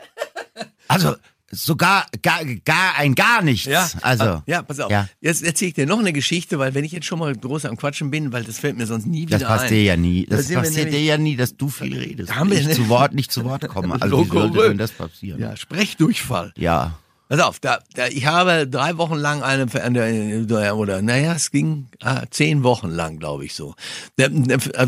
Also, 0.88 1.16
sogar, 1.54 2.06
gar, 2.22 2.44
gar 2.66 2.96
ein 2.98 3.16
gar 3.16 3.42
nichts. 3.42 3.66
Ja, 3.66 3.90
Also. 4.02 4.24
ah, 4.24 4.44
ja, 4.46 4.62
pass 4.62 4.80
auf. 4.80 4.92
Ja. 4.92 5.08
Jetzt 5.22 5.44
erzähle 5.44 5.70
ich 5.70 5.76
dir 5.76 5.86
noch 5.86 6.00
eine 6.00 6.12
Geschichte, 6.14 6.60
weil 6.60 6.74
wenn 6.74 6.84
ich 6.84 6.92
jetzt 6.92 7.06
schon 7.06 7.20
mal 7.20 7.34
groß 7.36 7.66
am 7.66 7.78
Quatschen 7.78 8.12
bin, 8.12 8.32
weil 8.34 8.44
das 8.44 8.60
fällt 8.60 8.78
mir 8.78 8.86
sonst 8.86 9.06
nie 9.06 9.28
wieder 9.28 9.40
Das 9.40 9.48
ein. 9.50 9.58
passiert 9.60 9.86
ja 9.86 9.96
nie. 9.98 10.26
Da 10.26 10.38
Das 10.38 10.50
wir 10.50 10.58
passiert 10.58 10.92
dir 10.92 11.02
ja 11.02 11.18
nie, 11.18 11.36
dass 11.36 11.56
du 11.56 11.70
viel 11.70 11.98
redest. 11.98 12.30
Da 12.32 12.36
haben 12.36 12.50
wir 12.52 12.60
ich 12.60 12.68
ne- 12.68 12.74
zu 12.74 12.90
Wort 12.90 13.14
nicht 13.14 13.32
zu 13.32 13.44
Wort 13.46 13.68
komme. 13.68 13.94
Also 14.02 14.26
wie 14.26 14.30
sollte 14.30 14.68
denn 14.70 14.78
das 14.78 14.92
passieren? 14.92 15.40
Ja, 15.40 15.56
Sprechdurchfall. 15.56 16.54
Ja. 16.58 16.98
Pass 17.30 17.40
auf, 17.40 17.60
da, 17.60 17.80
da, 17.96 18.08
ich 18.08 18.26
habe 18.26 18.68
drei 18.68 18.98
Wochen 18.98 19.16
lang 19.16 19.42
eine, 19.44 19.66
eine 19.82 20.76
oder 20.76 21.02
naja, 21.02 21.34
es 21.34 21.52
ging 21.52 21.88
ah, 22.02 22.24
zehn 22.30 22.64
Wochen 22.64 22.90
lang, 22.90 23.18
glaube 23.18 23.46
ich 23.46 23.56
so. 23.56 23.76
Da, 24.18 24.28
da, 24.30 24.56
äh, 24.56 24.88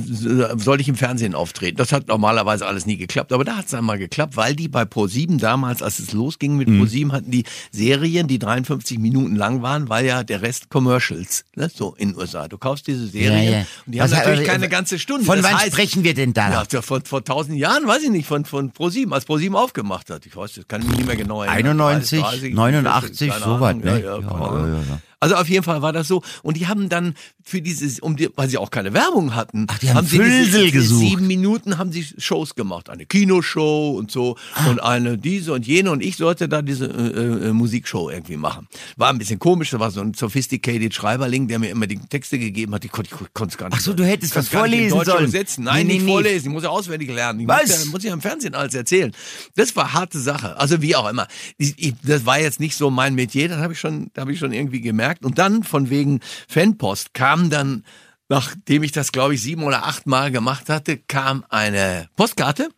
sollte 0.58 0.82
ich 0.82 0.90
im 0.90 0.96
Fernsehen 0.96 1.34
auftreten. 1.34 1.78
Das 1.78 1.92
hat 1.92 2.08
normalerweise 2.08 2.68
alles 2.68 2.86
nie 2.86 2.98
geklappt, 2.98 3.32
aber 3.32 3.46
da 3.46 3.58
hat 3.58 3.68
es 3.68 3.74
einmal 3.74 3.98
geklappt, 3.98 4.36
weil 4.36 4.56
die 4.56 4.68
bei 4.68 4.84
Pro7 4.84 5.40
damals, 5.40 5.82
als 5.82 6.00
es 6.00 6.12
losging 6.12 6.58
mit 6.58 6.68
Pro7, 6.68 7.12
hatten 7.14 7.32
die 7.32 7.46
Serien, 7.72 8.28
die 8.28 8.38
53 8.38 9.00
Minuten 9.00 9.36
lang 9.36 9.62
waren, 9.62 9.90
weil 9.90 10.06
ja 10.06 10.24
der 10.24 10.42
Rest 10.42 10.70
Commercials, 10.70 11.46
ne, 11.56 11.70
so 11.74 11.96
in 11.96 12.10
den 12.10 12.18
USA. 12.18 12.48
Du 12.48 12.58
kaufst 12.58 12.86
diese 12.88 13.08
Serien 13.08 13.44
Ja, 13.44 13.50
ja. 13.52 13.66
und 13.86 13.96
die 13.96 14.00
Was 14.00 14.14
haben 14.14 14.20
natürlich 14.20 14.48
keine 14.48 14.70
ganze 14.70 15.00
Stunde. 15.00 15.26
Von 15.26 15.38
Das 15.38 15.46
wann 15.46 15.60
heißt, 15.60 15.72
sprechen 15.72 16.04
wir 16.04 16.14
denn 16.14 16.34
da? 16.34 16.50
ja, 16.52 16.64
ja, 16.70 16.82
vor, 16.82 17.02
tausend 17.02 17.58
Jahren, 17.58 17.88
weiß 17.88 18.04
ich 18.04 18.12
nicht, 18.12 18.28
von, 18.28 18.46
von 18.46 18.72
Pro7, 18.72 19.12
als 19.14 19.26
Pro7 19.26 19.54
aufgemacht 19.54 20.10
hat. 20.10 20.26
Ich 20.26 20.36
weiß, 20.36 20.54
das 20.54 20.68
kann 20.68 20.82
ich 20.82 20.88
mich 20.90 20.98
nicht 20.98 21.08
mehr 21.08 21.16
genau 21.16 21.42
erinnern. 21.42 21.80
91, 21.80 22.25
30, 22.32 22.54
89, 22.54 23.30
keine 23.30 23.44
so 23.44 23.60
was, 23.60 23.70
Ahnung, 23.70 23.82
ne? 23.84 24.00
Ja, 24.04 24.18
ja, 24.20 25.00
Also 25.20 25.36
auf 25.36 25.48
jeden 25.50 25.64
Fall 25.64 25.82
war 25.82 25.94
das 25.94 26.08
so. 26.08 26.22
Und 26.44 26.58
die 26.58 26.68
haben 26.68 26.90
dann 26.90 27.14
für 27.44 27.62
dieses, 27.62 28.00
um 28.00 28.16
die, 28.16 28.30
weil 28.36 28.50
sie 28.50 28.58
auch 28.58 28.72
keine 28.72 28.94
Werbung 28.94 29.36
hatten, 29.36 29.68
Ach, 29.70 29.78
die 29.80 29.92
haben 29.94 30.06
sie 30.08 30.18
Füllsel 30.18 30.72
gesucht. 30.72 31.00
sieben 31.00 31.28
Minuten 31.28 31.78
haben 31.78 31.92
sie 31.92 32.06
Shows 32.18 32.56
gemacht. 32.56 32.90
Eine 32.90 33.06
Kinoshow 33.06 33.96
und 33.98 34.12
so 34.12 34.36
Ah. 34.56 34.70
und 34.70 34.80
eine 34.82 35.18
diese 35.18 35.54
und 35.54 35.66
jene 35.68 35.92
und 35.92 36.02
ich 36.04 36.18
sollte 36.18 36.48
da 36.50 36.62
diese 36.62 36.86
äh, 36.86 37.48
äh, 37.50 37.54
Musikshow 37.54 38.10
irgendwie 38.10 38.38
machen. 38.38 38.68
War 38.98 39.10
ein 39.10 39.18
bisschen 39.18 39.40
komisch, 39.40 39.70
da 39.72 39.80
war 39.80 39.92
so 39.92 40.02
ein 40.02 40.14
sophisticated 40.14 40.94
Schreiberling, 40.94 41.48
der 41.48 41.60
mir 41.60 41.70
immer 41.70 41.88
die 41.88 41.98
Texte 42.00 42.38
gegeben 42.40 42.74
hat. 42.74 42.84
Ich 42.86 42.92
konnte 42.92 43.10
ich 43.14 43.34
konnte 43.34 43.54
es 43.54 43.58
gar 43.58 43.70
nicht. 43.70 43.78
Ach 43.78 43.82
so, 43.82 43.94
du 43.94 44.04
hättest 44.06 44.36
was 44.36 44.46
in 44.52 44.58
vorlesen 44.58 45.04
sollen. 45.04 45.24
Übersetzen. 45.24 45.64
Nein, 45.66 45.88
Nee, 45.88 45.94
nicht 45.94 46.06
nee. 46.06 46.12
vorlesen, 46.12 46.48
ich 46.48 46.54
muss 46.54 46.64
ja 46.64 46.70
auswendig 46.70 47.10
lernen. 47.10 47.42
Ich 47.42 47.48
Was? 47.48 47.62
Muss 47.68 47.86
ja, 47.86 47.92
muss 47.92 48.04
ja 48.04 48.14
im 48.14 48.22
Fernsehen 48.22 48.56
alles 48.56 48.74
erzählen. 48.74 49.12
Das 49.56 49.76
war 49.76 49.94
harte 49.94 50.20
Sache. 50.20 50.58
Also 50.60 50.82
wie 50.82 50.96
auch 50.96 51.10
immer. 51.10 51.28
Ich, 51.58 51.74
ich, 51.78 51.94
das 52.04 52.26
war 52.26 52.40
jetzt 52.40 52.60
nicht 52.60 52.76
so 52.76 52.90
mein 52.90 53.16
Metier, 53.16 53.48
das 53.50 53.60
habe 53.60 53.74
ich 53.74 53.80
schon, 53.80 54.10
da 54.14 54.22
habe 54.22 54.32
ich 54.34 54.40
schon 54.40 54.52
irgendwie 54.52 54.82
gemerkt. 54.82 55.05
Und 55.24 55.38
dann 55.38 55.64
von 55.64 55.90
wegen 55.90 56.20
Fanpost 56.48 57.14
kam 57.14 57.50
dann, 57.50 57.84
nachdem 58.30 58.84
ich 58.84 58.92
das 58.92 59.12
glaube 59.12 59.36
ich 59.36 59.42
sieben 59.42 59.64
oder 59.64 59.86
acht 59.86 60.08
Mal 60.08 60.32
gemacht 60.32 60.70
hatte, 60.70 60.98
kam 60.98 61.46
eine 61.50 62.10
Postkarte. 62.16 62.70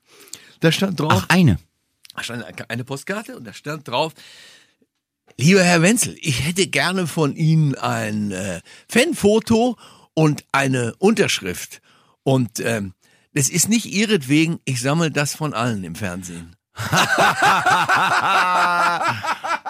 Da 0.59 0.71
stand 0.71 0.99
drauf, 0.99 1.13
Ach, 1.13 1.25
eine. 1.29 1.57
da 2.15 2.23
stand 2.23 2.69
eine 2.69 2.83
Postkarte 2.83 3.37
und 3.37 3.45
da 3.45 3.53
stand 3.53 3.87
drauf, 3.87 4.13
lieber 5.37 5.63
Herr 5.63 5.81
Wenzel, 5.81 6.17
ich 6.19 6.45
hätte 6.45 6.67
gerne 6.67 7.07
von 7.07 7.35
Ihnen 7.35 7.75
ein 7.75 8.31
äh, 8.31 8.61
Fanfoto 8.89 9.77
und 10.13 10.45
eine 10.51 10.95
Unterschrift. 10.97 11.81
Und 12.23 12.59
ähm, 12.59 12.93
das 13.33 13.49
ist 13.49 13.69
nicht 13.69 13.85
ihretwegen, 13.85 14.59
ich 14.65 14.81
sammle 14.81 15.11
das 15.11 15.35
von 15.35 15.53
allen 15.53 15.83
im 15.83 15.93
Fernsehen. 15.95 16.55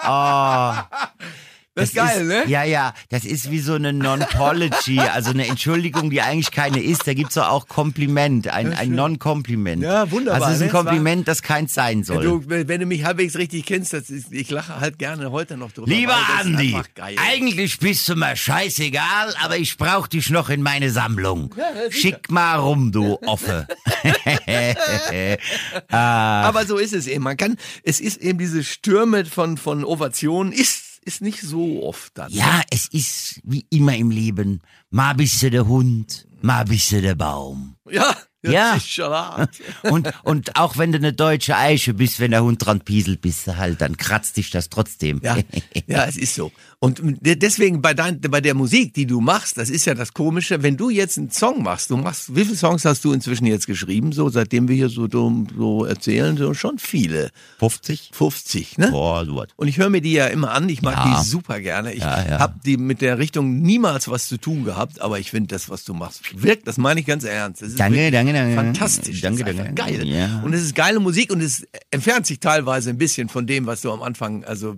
Oh, 0.04 0.72
Das, 1.80 1.88
ist 1.90 1.94
geil, 1.94 2.24
ne? 2.24 2.44
Ja, 2.46 2.64
ja, 2.64 2.94
das 3.08 3.24
ist 3.24 3.50
wie 3.50 3.60
so 3.60 3.74
eine 3.74 3.92
Non-Pology, 3.92 5.00
also 5.00 5.30
eine 5.30 5.46
Entschuldigung, 5.46 6.10
die 6.10 6.20
eigentlich 6.20 6.50
keine 6.50 6.82
ist. 6.82 7.06
Da 7.06 7.14
gibt's 7.14 7.34
doch 7.34 7.48
auch 7.48 7.68
Kompliment, 7.68 8.48
ein, 8.48 8.72
ein 8.72 8.92
Non-Kompliment. 8.92 9.82
Ja, 9.82 10.10
wunderbar, 10.10 10.42
Also 10.48 10.52
es 10.52 10.56
ist 10.56 10.62
ein 10.62 10.66
ne? 10.66 10.66
Es 10.68 10.74
war- 10.74 10.82
Kompliment, 10.84 11.28
das 11.28 11.42
keins 11.42 11.74
sein 11.74 12.04
soll. 12.04 12.24
Du, 12.24 12.42
wenn 12.46 12.80
du 12.80 12.86
mich 12.86 13.04
halbwegs 13.04 13.36
richtig 13.36 13.66
kennst, 13.66 13.92
das 13.92 14.10
ist, 14.10 14.32
ich 14.32 14.50
lache 14.50 14.80
halt 14.80 14.98
gerne 14.98 15.30
heute 15.30 15.56
noch 15.56 15.72
drüber. 15.72 15.88
Lieber 15.88 16.16
Andi, 16.38 16.76
eigentlich 17.16 17.78
bist 17.78 18.08
du 18.08 18.16
mir 18.16 18.36
scheißegal, 18.36 19.34
aber 19.42 19.56
ich 19.56 19.76
brauch 19.76 20.06
dich 20.06 20.30
noch 20.30 20.50
in 20.50 20.62
meine 20.62 20.90
Sammlung. 20.90 21.54
Schick 21.90 22.30
mal 22.30 22.56
rum, 22.56 22.92
du 22.92 23.18
Offe. 23.26 23.66
Aber 25.88 26.66
so 26.66 26.76
ist 26.78 26.92
es 26.94 27.06
eben. 27.06 27.24
Man 27.24 27.36
kann, 27.36 27.56
es 27.82 28.00
ist 28.00 28.18
eben 28.18 28.38
diese 28.38 28.64
Stürme 28.64 29.24
von, 29.24 29.56
von 29.56 29.84
Ovationen, 29.84 30.52
ist, 30.52 30.82
ist 31.08 31.22
nicht 31.22 31.40
so 31.40 31.82
oft 31.82 32.16
dann. 32.16 32.30
Ja, 32.30 32.62
es 32.70 32.86
ist 32.92 33.40
wie 33.42 33.66
immer 33.70 33.96
im 33.96 34.10
Leben. 34.10 34.60
Mal 34.90 35.14
bist 35.14 35.42
du 35.42 35.50
der 35.50 35.66
Hund, 35.66 36.28
mal 36.42 36.64
bist 36.64 36.92
du 36.92 37.00
der 37.00 37.14
Baum. 37.14 37.76
Ja, 37.90 38.14
das 38.42 38.52
Ja. 38.52 38.74
ist 38.74 38.90
schon 38.90 39.10
hart. 39.10 39.50
Und, 39.82 40.08
und 40.24 40.56
auch 40.56 40.76
wenn 40.78 40.92
du 40.92 40.98
eine 40.98 41.12
deutsche 41.12 41.56
Eiche 41.56 41.94
bist, 41.94 42.20
wenn 42.20 42.30
der 42.30 42.42
Hund 42.42 42.64
dran 42.64 42.80
pieselt, 42.80 43.20
bist 43.20 43.46
du 43.46 43.56
halt, 43.56 43.80
dann 43.80 43.96
kratzt 43.96 44.36
dich 44.36 44.50
das 44.50 44.68
trotzdem. 44.68 45.20
Ja, 45.22 45.36
ja, 45.86 46.04
es 46.04 46.16
ist 46.16 46.34
so. 46.34 46.52
Und 46.80 47.00
deswegen 47.20 47.82
bei, 47.82 47.92
dein, 47.94 48.20
bei 48.20 48.40
der 48.40 48.54
Musik, 48.54 48.94
die 48.94 49.06
du 49.06 49.20
machst, 49.20 49.56
das 49.58 49.68
ist 49.70 49.84
ja 49.86 49.94
das 49.94 50.12
Komische, 50.14 50.62
wenn 50.62 50.76
du 50.76 50.90
jetzt 50.90 51.18
einen 51.18 51.30
Song 51.30 51.62
machst, 51.62 51.90
du 51.90 51.96
machst, 51.96 52.34
wie 52.36 52.44
viele 52.44 52.56
Songs 52.56 52.84
hast 52.84 53.04
du 53.04 53.12
inzwischen 53.12 53.46
jetzt 53.46 53.66
geschrieben, 53.66 54.12
so 54.12 54.28
seitdem 54.28 54.68
wir 54.68 54.76
hier 54.76 54.88
so, 54.88 55.08
so, 55.10 55.44
so 55.56 55.84
erzählen, 55.84 56.36
so 56.36 56.54
schon 56.54 56.78
viele. 56.78 57.30
50? 57.58 58.10
50, 58.12 58.78
ne? 58.78 58.88
Boah, 58.92 59.24
so 59.26 59.36
was. 59.36 59.48
Und 59.56 59.66
ich 59.68 59.78
höre 59.78 59.90
mir 59.90 60.00
die 60.00 60.12
ja 60.12 60.26
immer 60.28 60.52
an, 60.52 60.68
ich 60.68 60.82
mag 60.82 60.94
Ja. 60.94 61.18
die 61.20 61.26
super 61.28 61.60
gerne. 61.60 61.92
Ich 61.92 62.00
Ja, 62.02 62.24
ja. 62.28 62.38
habe 62.38 62.60
die 62.64 62.76
mit 62.76 63.00
der 63.00 63.18
Richtung 63.18 63.60
niemals 63.60 64.08
was 64.08 64.28
zu 64.28 64.36
tun 64.38 64.64
gehabt, 64.64 65.00
aber 65.00 65.18
ich 65.18 65.30
finde 65.30 65.48
das, 65.48 65.68
was 65.70 65.84
du 65.84 65.94
machst, 65.94 66.20
wirkt, 66.42 66.68
das 66.68 66.76
meine 66.78 67.00
ich 67.00 67.06
ganz 67.06 67.24
ernst. 67.24 67.62
Das 67.62 67.70
ist 67.70 67.80
Danke, 67.80 67.96
wirklich 67.98 68.12
danke, 68.12 68.27
danke. 68.32 68.54
Fantastisch. 68.54 69.20
Danke, 69.20 69.42
ist 69.42 69.48
einfach 69.48 69.64
danke. 69.64 69.82
geil. 69.82 70.06
Ja. 70.06 70.40
Und 70.44 70.52
es 70.52 70.62
ist 70.62 70.74
geile 70.74 71.00
Musik 71.00 71.32
und 71.32 71.40
es 71.40 71.66
entfernt 71.90 72.26
sich 72.26 72.40
teilweise 72.40 72.90
ein 72.90 72.98
bisschen 72.98 73.28
von 73.28 73.46
dem, 73.46 73.66
was 73.66 73.82
du 73.82 73.92
am 73.92 74.02
Anfang, 74.02 74.44
also 74.44 74.76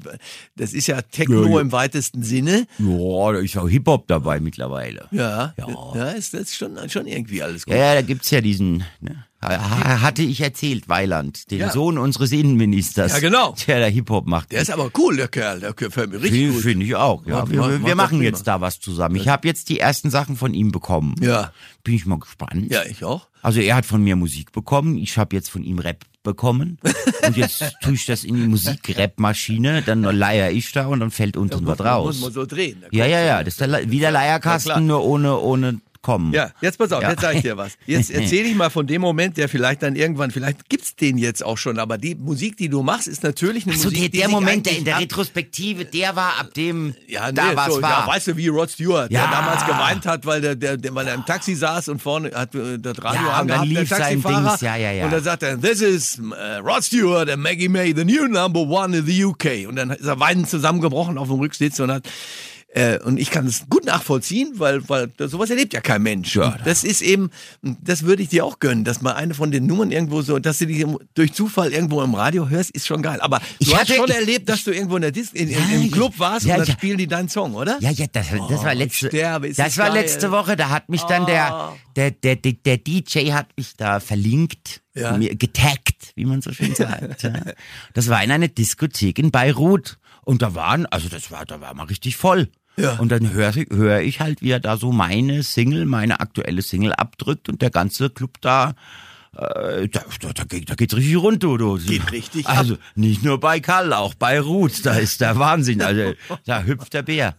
das 0.56 0.72
ist 0.72 0.86
ja 0.86 1.00
Techno 1.02 1.44
Ja, 1.44 1.50
ja. 1.56 1.60
im 1.60 1.72
weitesten 1.72 2.22
Sinne. 2.22 2.66
Ja, 2.78 3.32
da 3.32 3.38
ist 3.38 3.56
auch 3.56 3.68
Hip-Hop 3.68 4.06
dabei 4.08 4.40
mittlerweile. 4.40 5.08
Ja, 5.10 5.54
Ja. 5.56 5.66
ja, 5.94 6.10
ist 6.10 6.34
das 6.34 6.42
ist 6.42 6.56
schon, 6.56 6.76
schon 6.88 7.06
irgendwie 7.06 7.42
alles 7.42 7.64
gut. 7.64 7.74
Ja, 7.74 7.80
ja, 7.80 7.94
da 7.94 8.02
gibt's 8.02 8.30
ja 8.30 8.40
diesen, 8.40 8.84
ne? 9.00 9.24
Ha- 9.42 10.00
hatte 10.02 10.22
ich 10.22 10.40
erzählt, 10.42 10.88
Weiland, 10.88 11.50
den 11.50 11.60
Ja. 11.60 11.70
Sohn 11.70 11.96
unseres 11.96 12.30
Innenministers. 12.32 13.12
Ja, 13.14 13.20
genau. 13.20 13.54
Der 13.66 13.80
da 13.80 13.86
Hip-Hop 13.86 14.26
macht. 14.26 14.52
Der 14.52 14.60
ist 14.60 14.70
aber 14.70 14.90
cool, 14.98 15.16
der 15.16 15.28
Kerl, 15.28 15.60
der 15.60 15.72
gefällt 15.72 16.10
mir 16.10 16.16
richtig 16.20 16.40
Finde 16.40 16.52
gut. 16.54 16.62
find 16.62 16.82
ich 16.82 16.94
auch, 16.94 17.24
ja. 17.26 17.36
Macht- 17.40 17.50
Wir, 17.52 17.60
macht- 17.60 17.86
wir 17.86 17.94
machen 17.94 18.22
jetzt 18.22 18.46
da 18.46 18.60
was 18.60 18.80
zusammen. 18.80 19.16
Ich 19.16 19.28
habe 19.28 19.48
jetzt 19.48 19.68
die 19.70 19.80
ersten 19.80 20.10
Sachen 20.10 20.36
von 20.36 20.52
ihm 20.52 20.72
bekommen. 20.72 21.14
Ja, 21.20 21.52
Bin 21.84 21.94
ich 21.94 22.04
mal 22.04 22.18
gespannt. 22.18 22.70
ja, 22.70 22.82
ich 22.84 23.02
auch. 23.04 23.28
Also 23.42 23.60
er 23.60 23.76
hat 23.76 23.86
von 23.86 24.02
mir 24.04 24.16
Musik 24.16 24.52
bekommen, 24.52 24.98
ich 24.98 25.16
habe 25.16 25.34
jetzt 25.34 25.50
von 25.50 25.62
ihm 25.62 25.78
Rap 25.78 26.04
bekommen. 26.22 26.78
Und 27.26 27.34
jetzt 27.38 27.64
tue 27.82 27.94
ich 27.94 28.04
das 28.04 28.24
in 28.24 28.34
die 28.36 28.46
Musik-Rap-Maschine, 28.46 29.80
dann 29.80 30.02
leier 30.02 30.50
ich 30.50 30.70
da 30.72 30.86
und 30.86 31.00
dann 31.00 31.10
fällt 31.10 31.38
unten 31.38 31.66
was 31.66 31.78
Muss 31.78 31.86
raus. 31.86 32.20
man 32.20 32.32
so 32.32 32.44
drehen. 32.44 32.84
Ja, 32.90 33.06
ja, 33.06 33.20
ja. 33.20 33.38
Das 33.42 33.54
ist 33.54 33.60
der, 33.62 33.90
wie 33.90 33.98
der. 34.00 34.10
Leierkasten, 34.10 34.86
nur 34.86 35.02
ohne, 35.04 35.38
ohne 35.38 35.80
kommen. 36.02 36.32
Ja, 36.32 36.50
jetzt 36.60 36.78
pass 36.78 36.92
auf, 36.92 37.02
Ja. 37.02 37.10
jetzt 37.10 37.20
sag 37.22 37.34
ich 37.36 37.42
dir 37.42 37.56
was. 37.56 37.72
Jetzt 37.86 38.10
erzähle 38.10 38.48
ich 38.48 38.54
mal 38.54 38.70
von 38.70 38.86
dem 38.86 39.00
Moment, 39.02 39.36
der 39.36 39.48
vielleicht 39.48 39.82
dann 39.82 39.96
irgendwann, 39.96 40.30
vielleicht 40.30 40.68
gibt's 40.68 40.96
den 40.96 41.18
jetzt 41.18 41.44
auch 41.44 41.58
schon, 41.58 41.78
aber 41.78 41.98
die 41.98 42.14
Musik, 42.14 42.56
die 42.56 42.68
du 42.68 42.82
machst, 42.82 43.06
ist 43.08 43.22
natürlich 43.22 43.66
eine 43.66 43.76
So 43.76 43.84
Musik, 43.88 44.00
der, 44.00 44.08
die 44.08 44.18
der 44.18 44.26
sich 44.26 44.34
Moment, 44.34 44.66
der 44.66 44.78
in 44.78 44.84
der 44.84 44.98
Retrospektive, 44.98 45.84
der 45.84 46.16
war 46.16 46.38
ab 46.40 46.54
dem, 46.54 46.94
ja, 47.06 47.30
da 47.32 47.50
nee, 47.50 47.56
was 47.56 47.74
so, 47.74 47.82
war. 47.82 47.90
Ja, 47.90 48.06
weißt 48.06 48.28
du, 48.28 48.36
wie 48.36 48.48
Rod 48.48 48.70
Stewart, 48.70 49.10
Ja. 49.10 49.22
der 49.26 49.30
damals 49.30 49.66
geweint 49.66 50.06
hat, 50.06 50.24
weil 50.26 50.40
der, 50.40 50.54
der, 50.56 50.76
der, 50.76 50.94
weil 50.94 51.06
er 51.06 51.14
im 51.14 51.24
Taxi 51.26 51.54
saß 51.54 51.88
und 51.88 52.00
vorne 52.00 52.30
hat 52.34 52.54
äh, 52.54 52.78
das 52.78 53.02
Radio 53.02 53.20
Ja, 53.26 53.40
und 53.40 53.50
angehabt, 53.50 53.50
dann 53.50 53.68
der 53.68 53.80
lief 53.80 53.88
sein 53.90 53.98
Taxifahrer. 54.00 54.48
Dings, 54.48 54.60
ja, 54.62 54.76
ja, 54.76 54.92
ja. 54.92 55.04
Und 55.04 55.12
dann 55.12 55.22
sagt 55.22 55.42
er, 55.42 55.60
this 55.60 55.80
is 55.82 56.18
äh, 56.18 56.56
Rod 56.56 56.82
Stewart 56.82 57.28
and 57.28 57.42
Maggie 57.42 57.68
May, 57.68 57.92
the 57.94 58.04
new 58.04 58.26
number 58.26 58.60
one 58.60 58.96
in 58.96 59.04
the 59.06 59.24
UK. 59.24 59.68
Und 59.68 59.76
dann 59.76 59.90
ist 59.90 60.06
er 60.06 60.18
weinend 60.18 60.48
zusammengebrochen 60.48 61.18
auf 61.18 61.28
dem 61.28 61.38
Rücksitz 61.40 61.78
und 61.80 61.90
hat 61.92 62.04
äh, 62.72 62.98
und 63.00 63.18
ich 63.18 63.30
kann 63.32 63.46
es 63.46 63.64
gut 63.68 63.84
nachvollziehen, 63.84 64.52
weil, 64.58 64.88
weil 64.88 65.10
sowas 65.18 65.50
erlebt 65.50 65.72
ja 65.74 65.80
kein 65.80 66.02
Mensch. 66.02 66.36
Ja. 66.36 66.56
Das 66.64 66.84
ist 66.84 67.02
eben, 67.02 67.30
das 67.62 68.04
würde 68.04 68.22
ich 68.22 68.28
dir 68.28 68.44
auch 68.44 68.60
gönnen, 68.60 68.84
dass 68.84 69.02
mal 69.02 69.14
eine 69.14 69.34
von 69.34 69.50
den 69.50 69.66
Nummern 69.66 69.90
irgendwo 69.90 70.22
so, 70.22 70.38
dass 70.38 70.58
du 70.58 70.66
die 70.66 70.86
durch 71.14 71.32
Zufall 71.32 71.72
irgendwo 71.72 72.00
im 72.02 72.14
Radio 72.14 72.48
hörst, 72.48 72.70
ist 72.70 72.86
schon 72.86 73.02
geil. 73.02 73.20
Aber 73.20 73.40
Ich 73.58 73.68
du 73.68 73.74
hatte- 73.76 73.92
hast 73.92 73.96
schon 73.96 74.08
ich- 74.10 74.14
erlebt, 74.14 74.48
dass 74.48 74.62
du 74.62 74.70
irgendwo 74.70 74.96
in 74.96 75.02
der 75.02 75.10
Dis 75.10 75.32
in, 75.32 75.50
Ja, 75.50 75.58
im 75.72 75.90
Club 75.90 76.14
warst 76.18 76.46
ja, 76.46 76.56
und 76.56 76.68
dann 76.68 76.76
spielen 76.76 76.98
die 76.98 77.08
deinen 77.08 77.28
Song, 77.28 77.54
oder? 77.54 77.76
Ja, 77.80 77.90
ja, 77.90 78.06
das, 78.12 78.28
das 78.28 78.62
war 78.64 78.72
ich 78.72 78.78
letzte, 78.78 79.08
sterbe, 79.08 79.48
das 79.48 79.56
das 79.56 79.76
war 79.78 79.90
letzte 79.92 80.30
Woche, 80.30 80.54
da 80.56 80.68
hat 80.68 80.88
mich 80.88 81.02
dann 81.02 81.26
der, 81.26 81.72
der, 81.96 82.12
der, 82.12 82.36
der, 82.36 82.52
der 82.52 82.76
DJ 82.78 83.32
hat 83.32 83.48
mich 83.56 83.76
da 83.76 83.98
verlinkt, 83.98 84.80
Ja. 84.94 85.16
mir 85.16 85.34
getaggt, 85.34 86.12
wie 86.14 86.24
man 86.24 86.40
so 86.40 86.52
schön 86.52 86.74
sagt. 86.74 87.22
ja. 87.24 87.32
Das 87.94 88.08
war 88.08 88.22
in 88.22 88.30
einer 88.30 88.46
Diskothek 88.48 89.18
in 89.18 89.30
Beirut. 89.32 89.96
Und 90.22 90.42
da 90.42 90.54
waren, 90.54 90.86
also 90.86 91.08
das 91.08 91.30
war, 91.32 91.44
da 91.46 91.60
war 91.60 91.74
mal 91.74 91.84
richtig 91.86 92.16
voll. 92.16 92.48
Ja. 92.76 92.98
Und 92.98 93.10
dann 93.10 93.32
höre 93.32 93.52
hör 93.70 94.00
ich 94.00 94.20
halt, 94.20 94.42
wie 94.42 94.50
er 94.50 94.60
da 94.60 94.76
so 94.76 94.92
meine 94.92 95.42
Single, 95.42 95.86
meine 95.86 96.20
aktuelle 96.20 96.62
Single 96.62 96.92
abdrückt 96.92 97.48
und 97.48 97.62
der 97.62 97.70
ganze 97.70 98.10
Club 98.10 98.40
da, 98.40 98.74
äh, 99.36 99.88
da, 99.88 100.02
da, 100.34 100.44
geht, 100.44 100.70
da 100.70 100.74
geht's 100.74 100.94
richtig 100.96 101.16
rund, 101.16 101.42
du. 101.42 101.78
Geht 101.78 102.10
richtig 102.10 102.46
Also 102.48 102.76
nicht 102.96 103.22
nur 103.22 103.38
bei 103.38 103.60
Kall, 103.60 103.92
auch 103.92 104.14
bei 104.14 104.40
Ruth, 104.40 104.84
da 104.84 104.94
ist 104.94 105.20
der 105.20 105.38
Wahnsinn. 105.38 105.82
Also 105.82 106.14
da 106.46 106.64
hüpft 106.64 106.94
der 106.94 107.02
Bär. 107.02 107.36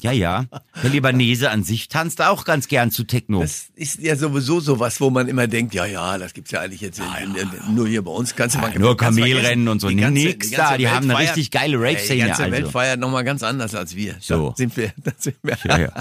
Ja, 0.00 0.12
ja. 0.12 0.46
Der 0.82 0.90
Libanese 0.90 1.50
an 1.50 1.62
sich 1.62 1.88
tanzt 1.88 2.22
auch 2.22 2.44
ganz 2.44 2.66
gern 2.68 2.90
zu 2.90 3.04
Techno. 3.04 3.40
Das 3.40 3.66
ist 3.74 4.00
ja 4.00 4.16
sowieso 4.16 4.60
sowas, 4.60 5.00
wo 5.00 5.10
man 5.10 5.28
immer 5.28 5.46
denkt, 5.46 5.74
ja, 5.74 5.84
ja, 5.84 6.16
das 6.16 6.32
gibt's 6.32 6.50
ja 6.50 6.60
eigentlich 6.60 6.80
jetzt 6.80 6.98
in, 6.98 7.34
in, 7.34 7.74
nur 7.74 7.88
hier 7.88 8.02
bei 8.02 8.10
uns. 8.10 8.34
Du 8.34 8.58
mal 8.58 8.78
nur 8.78 8.96
Kamelrennen 8.96 9.68
und 9.68 9.80
so. 9.80 9.88
Die 9.88 9.96
ganze- 9.96 10.14
Nix 10.14 10.48
die 10.48 10.56
da, 10.56 10.62
ganze 10.62 10.78
die 10.78 10.88
haben 10.88 11.04
eine 11.10 11.18
Welt 11.18 11.28
richtig 11.28 11.50
geile 11.50 11.76
Rave-Szene, 11.78 12.22
Die 12.22 12.26
ganze 12.28 12.42
Welt 12.50 12.54
also. 12.54 12.70
feiert 12.70 13.00
nochmal 13.00 13.24
ganz 13.24 13.42
anders 13.42 13.74
als 13.74 13.94
wir. 13.94 14.16
So. 14.20 14.50
Da 14.50 14.56
sind 14.56 14.76
wir, 14.76 14.92
da 15.04 15.12
sind 15.18 15.36
wir. 15.42 15.58
Ja, 15.64 15.78
ja. 15.78 15.92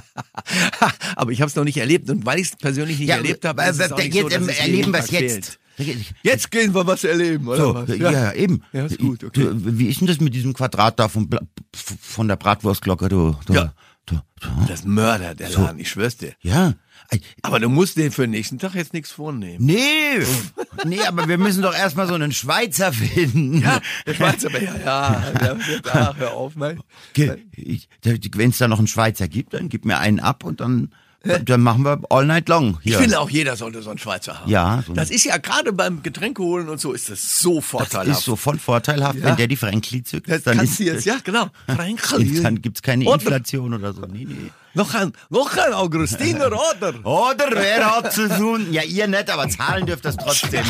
Aber 1.16 1.32
ich 1.32 1.42
habe 1.42 1.50
es 1.50 1.56
noch 1.56 1.64
nicht 1.64 1.78
erlebt 1.78 2.10
und 2.10 2.26
weil 2.26 2.40
ich 2.40 2.48
es 2.48 2.56
persönlich 2.56 3.00
nicht 3.00 3.10
erlebt 3.10 3.44
habe, 3.46 3.62
äh, 3.62 3.70
ist 3.70 3.82
es 3.82 3.92
auch 3.92 3.98
nicht 3.98 4.14
jetzt 4.14 4.24
so, 4.24 4.30
dass 4.30 4.42
es 4.42 4.48
mir 4.48 4.58
erleben 4.58 4.94
wir 4.94 5.00
es 5.00 5.12
jetzt. 5.12 5.43
Jetzt 6.22 6.51
gehen 6.51 6.74
wir 6.74 6.86
was 6.86 7.03
erleben, 7.03 7.48
oder 7.48 7.58
So, 7.58 7.74
was? 7.75 7.98
ja. 7.98 8.32
eben. 8.34 8.63
Ja, 8.74 8.86
ist 8.86 9.00
gut, 9.00 9.24
okay. 9.24 9.42
Du, 9.42 9.77
wie 9.80 9.88
ist 9.88 10.00
denn 10.01 10.08
das 10.08 10.20
mit 10.20 10.34
diesem 10.36 10.53
Quadrat 10.53 11.00
da 11.00 11.08
vom, 11.08 11.30
von 11.74 12.27
der 12.27 12.36
Bratwurstglocke? 12.36 13.10
Du, 13.10 13.36
du, 13.46 13.53
Ja. 13.53 13.74
du. 14.06 14.20
Das 14.68 14.82
ist 14.82 14.86
Mörder, 14.86 15.34
der 15.36 15.50
Laden, 15.50 15.80
ich 15.80 15.89
schwör's 15.89 16.18
dir. 16.18 16.34
Ja. 16.42 16.74
Aber 17.42 17.60
du 17.60 17.70
musst 17.70 17.98
dir 17.98 18.12
für 18.12 18.24
den 18.24 18.32
nächsten 18.32 18.60
Tag 18.60 18.75
jetzt 18.75 18.94
nichts 18.94 19.12
vornehmen. 19.12 19.63
Nee, 19.65 20.20
nee, 20.86 21.01
aber 21.01 21.27
wir 21.27 21.38
müssen 21.38 21.62
doch 21.62 21.75
erstmal 21.75 22.08
so 22.08 22.13
einen 22.13 22.32
Schweizer 22.32 22.92
finden. 22.92 23.62
Ja, 23.62 23.80
der 24.06 24.13
Schweizer, 24.13 24.50
ja, 24.62 24.77
ja, 24.77 25.32
der 25.39 25.58
ach, 25.92 26.15
hör 26.18 26.34
auf, 26.34 26.56
mein. 26.56 26.80
Wenn 27.15 28.50
es 28.50 28.58
da 28.58 28.68
noch 28.68 28.80
einen 28.80 28.88
Schweizer 28.88 29.27
gibt, 29.27 29.53
dann 29.53 29.70
gib 29.70 29.86
mir 29.86 30.00
einen 30.00 30.20
ab 30.20 30.44
und 30.44 30.60
dann 30.60 30.94
dann 31.24 31.62
machen 31.62 31.84
wir 31.86 32.00
all 32.10 32.25
night 32.25 32.50
long. 32.50 32.77
Ich 32.84 32.92
Hier. 32.92 33.00
finde 33.00 33.20
auch 33.20 33.30
jeder 33.30 33.56
sollte 33.56 33.82
so 33.82 33.89
einen 33.89 34.00
Schweizer 34.00 34.39
haben. 34.42 34.50
Ja, 34.51 34.84
so 34.86 34.94
Das 34.94 35.10
ist 35.10 35.24
ja 35.24 35.38
gerade 35.38 35.72
beim 35.72 36.03
Getränke 36.03 36.44
holen 36.44 36.68
und 36.68 36.82
so 36.82 36.92
ist 36.92 37.10
das 37.10 37.39
so 37.39 37.56
das 37.56 37.65
vorteilhaft. 37.65 38.20
ist 38.20 38.25
so 38.25 38.36
voll 38.36 38.60
vorteilhaft, 38.60 39.20
Ja. 39.20 39.25
wenn 39.25 39.36
der 39.38 39.48
die 39.48 39.56
Frankli 39.56 40.03
zückt. 40.03 40.30
Das 40.30 40.44
dann 40.44 40.58
kannst 40.58 40.74
ist, 40.74 40.80
du 40.80 40.84
jetzt, 40.84 41.06
ja 41.06 41.15
genau. 41.24 41.48
Frankli. 41.68 42.39
Dann 42.44 42.62
gibt's 42.62 42.82
keine 42.82 43.06
Oder- 43.06 43.15
Inflation 43.15 43.74
oder 43.74 43.94
so. 43.94 44.01
Nee, 44.01 44.25
nee. 44.27 44.51
Noch 44.75 44.94
ein, 44.96 45.13
noch 45.30 45.56
ein 45.56 45.72
Augustiner, 45.72 46.48
oder? 46.48 47.06
Oder 47.06 47.46
wer 47.51 47.96
hat 47.96 48.12
zu 48.12 48.27
tun? 48.27 48.68
Ja, 48.72 48.82
ihr 48.82 49.08
nicht, 49.08 49.30
aber 49.30 49.48
zahlen 49.48 49.86
dürft 49.86 50.03
das 50.03 50.18
trotzdem. 50.18 50.65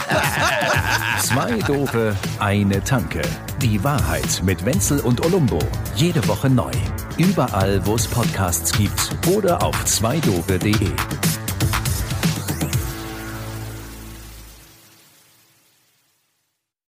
Zwei 1.21 1.53
Dope, 1.65 2.15
eine 2.39 2.83
Tanke. 2.83 3.21
Die 3.61 3.81
Wahrheit 3.83 4.41
mit 4.43 4.63
Wenzel 4.65 4.99
und 4.99 5.25
Olumbo. 5.25 5.59
Jede 5.95 6.27
Woche 6.27 6.49
neu. 6.49 6.71
Überall, 7.17 7.85
wo 7.85 7.95
es 7.95 8.07
Podcasts 8.07 8.71
gibt 8.71 9.11
oder 9.27 9.61
auf 9.61 9.85
zweidope.de. 9.85 11.42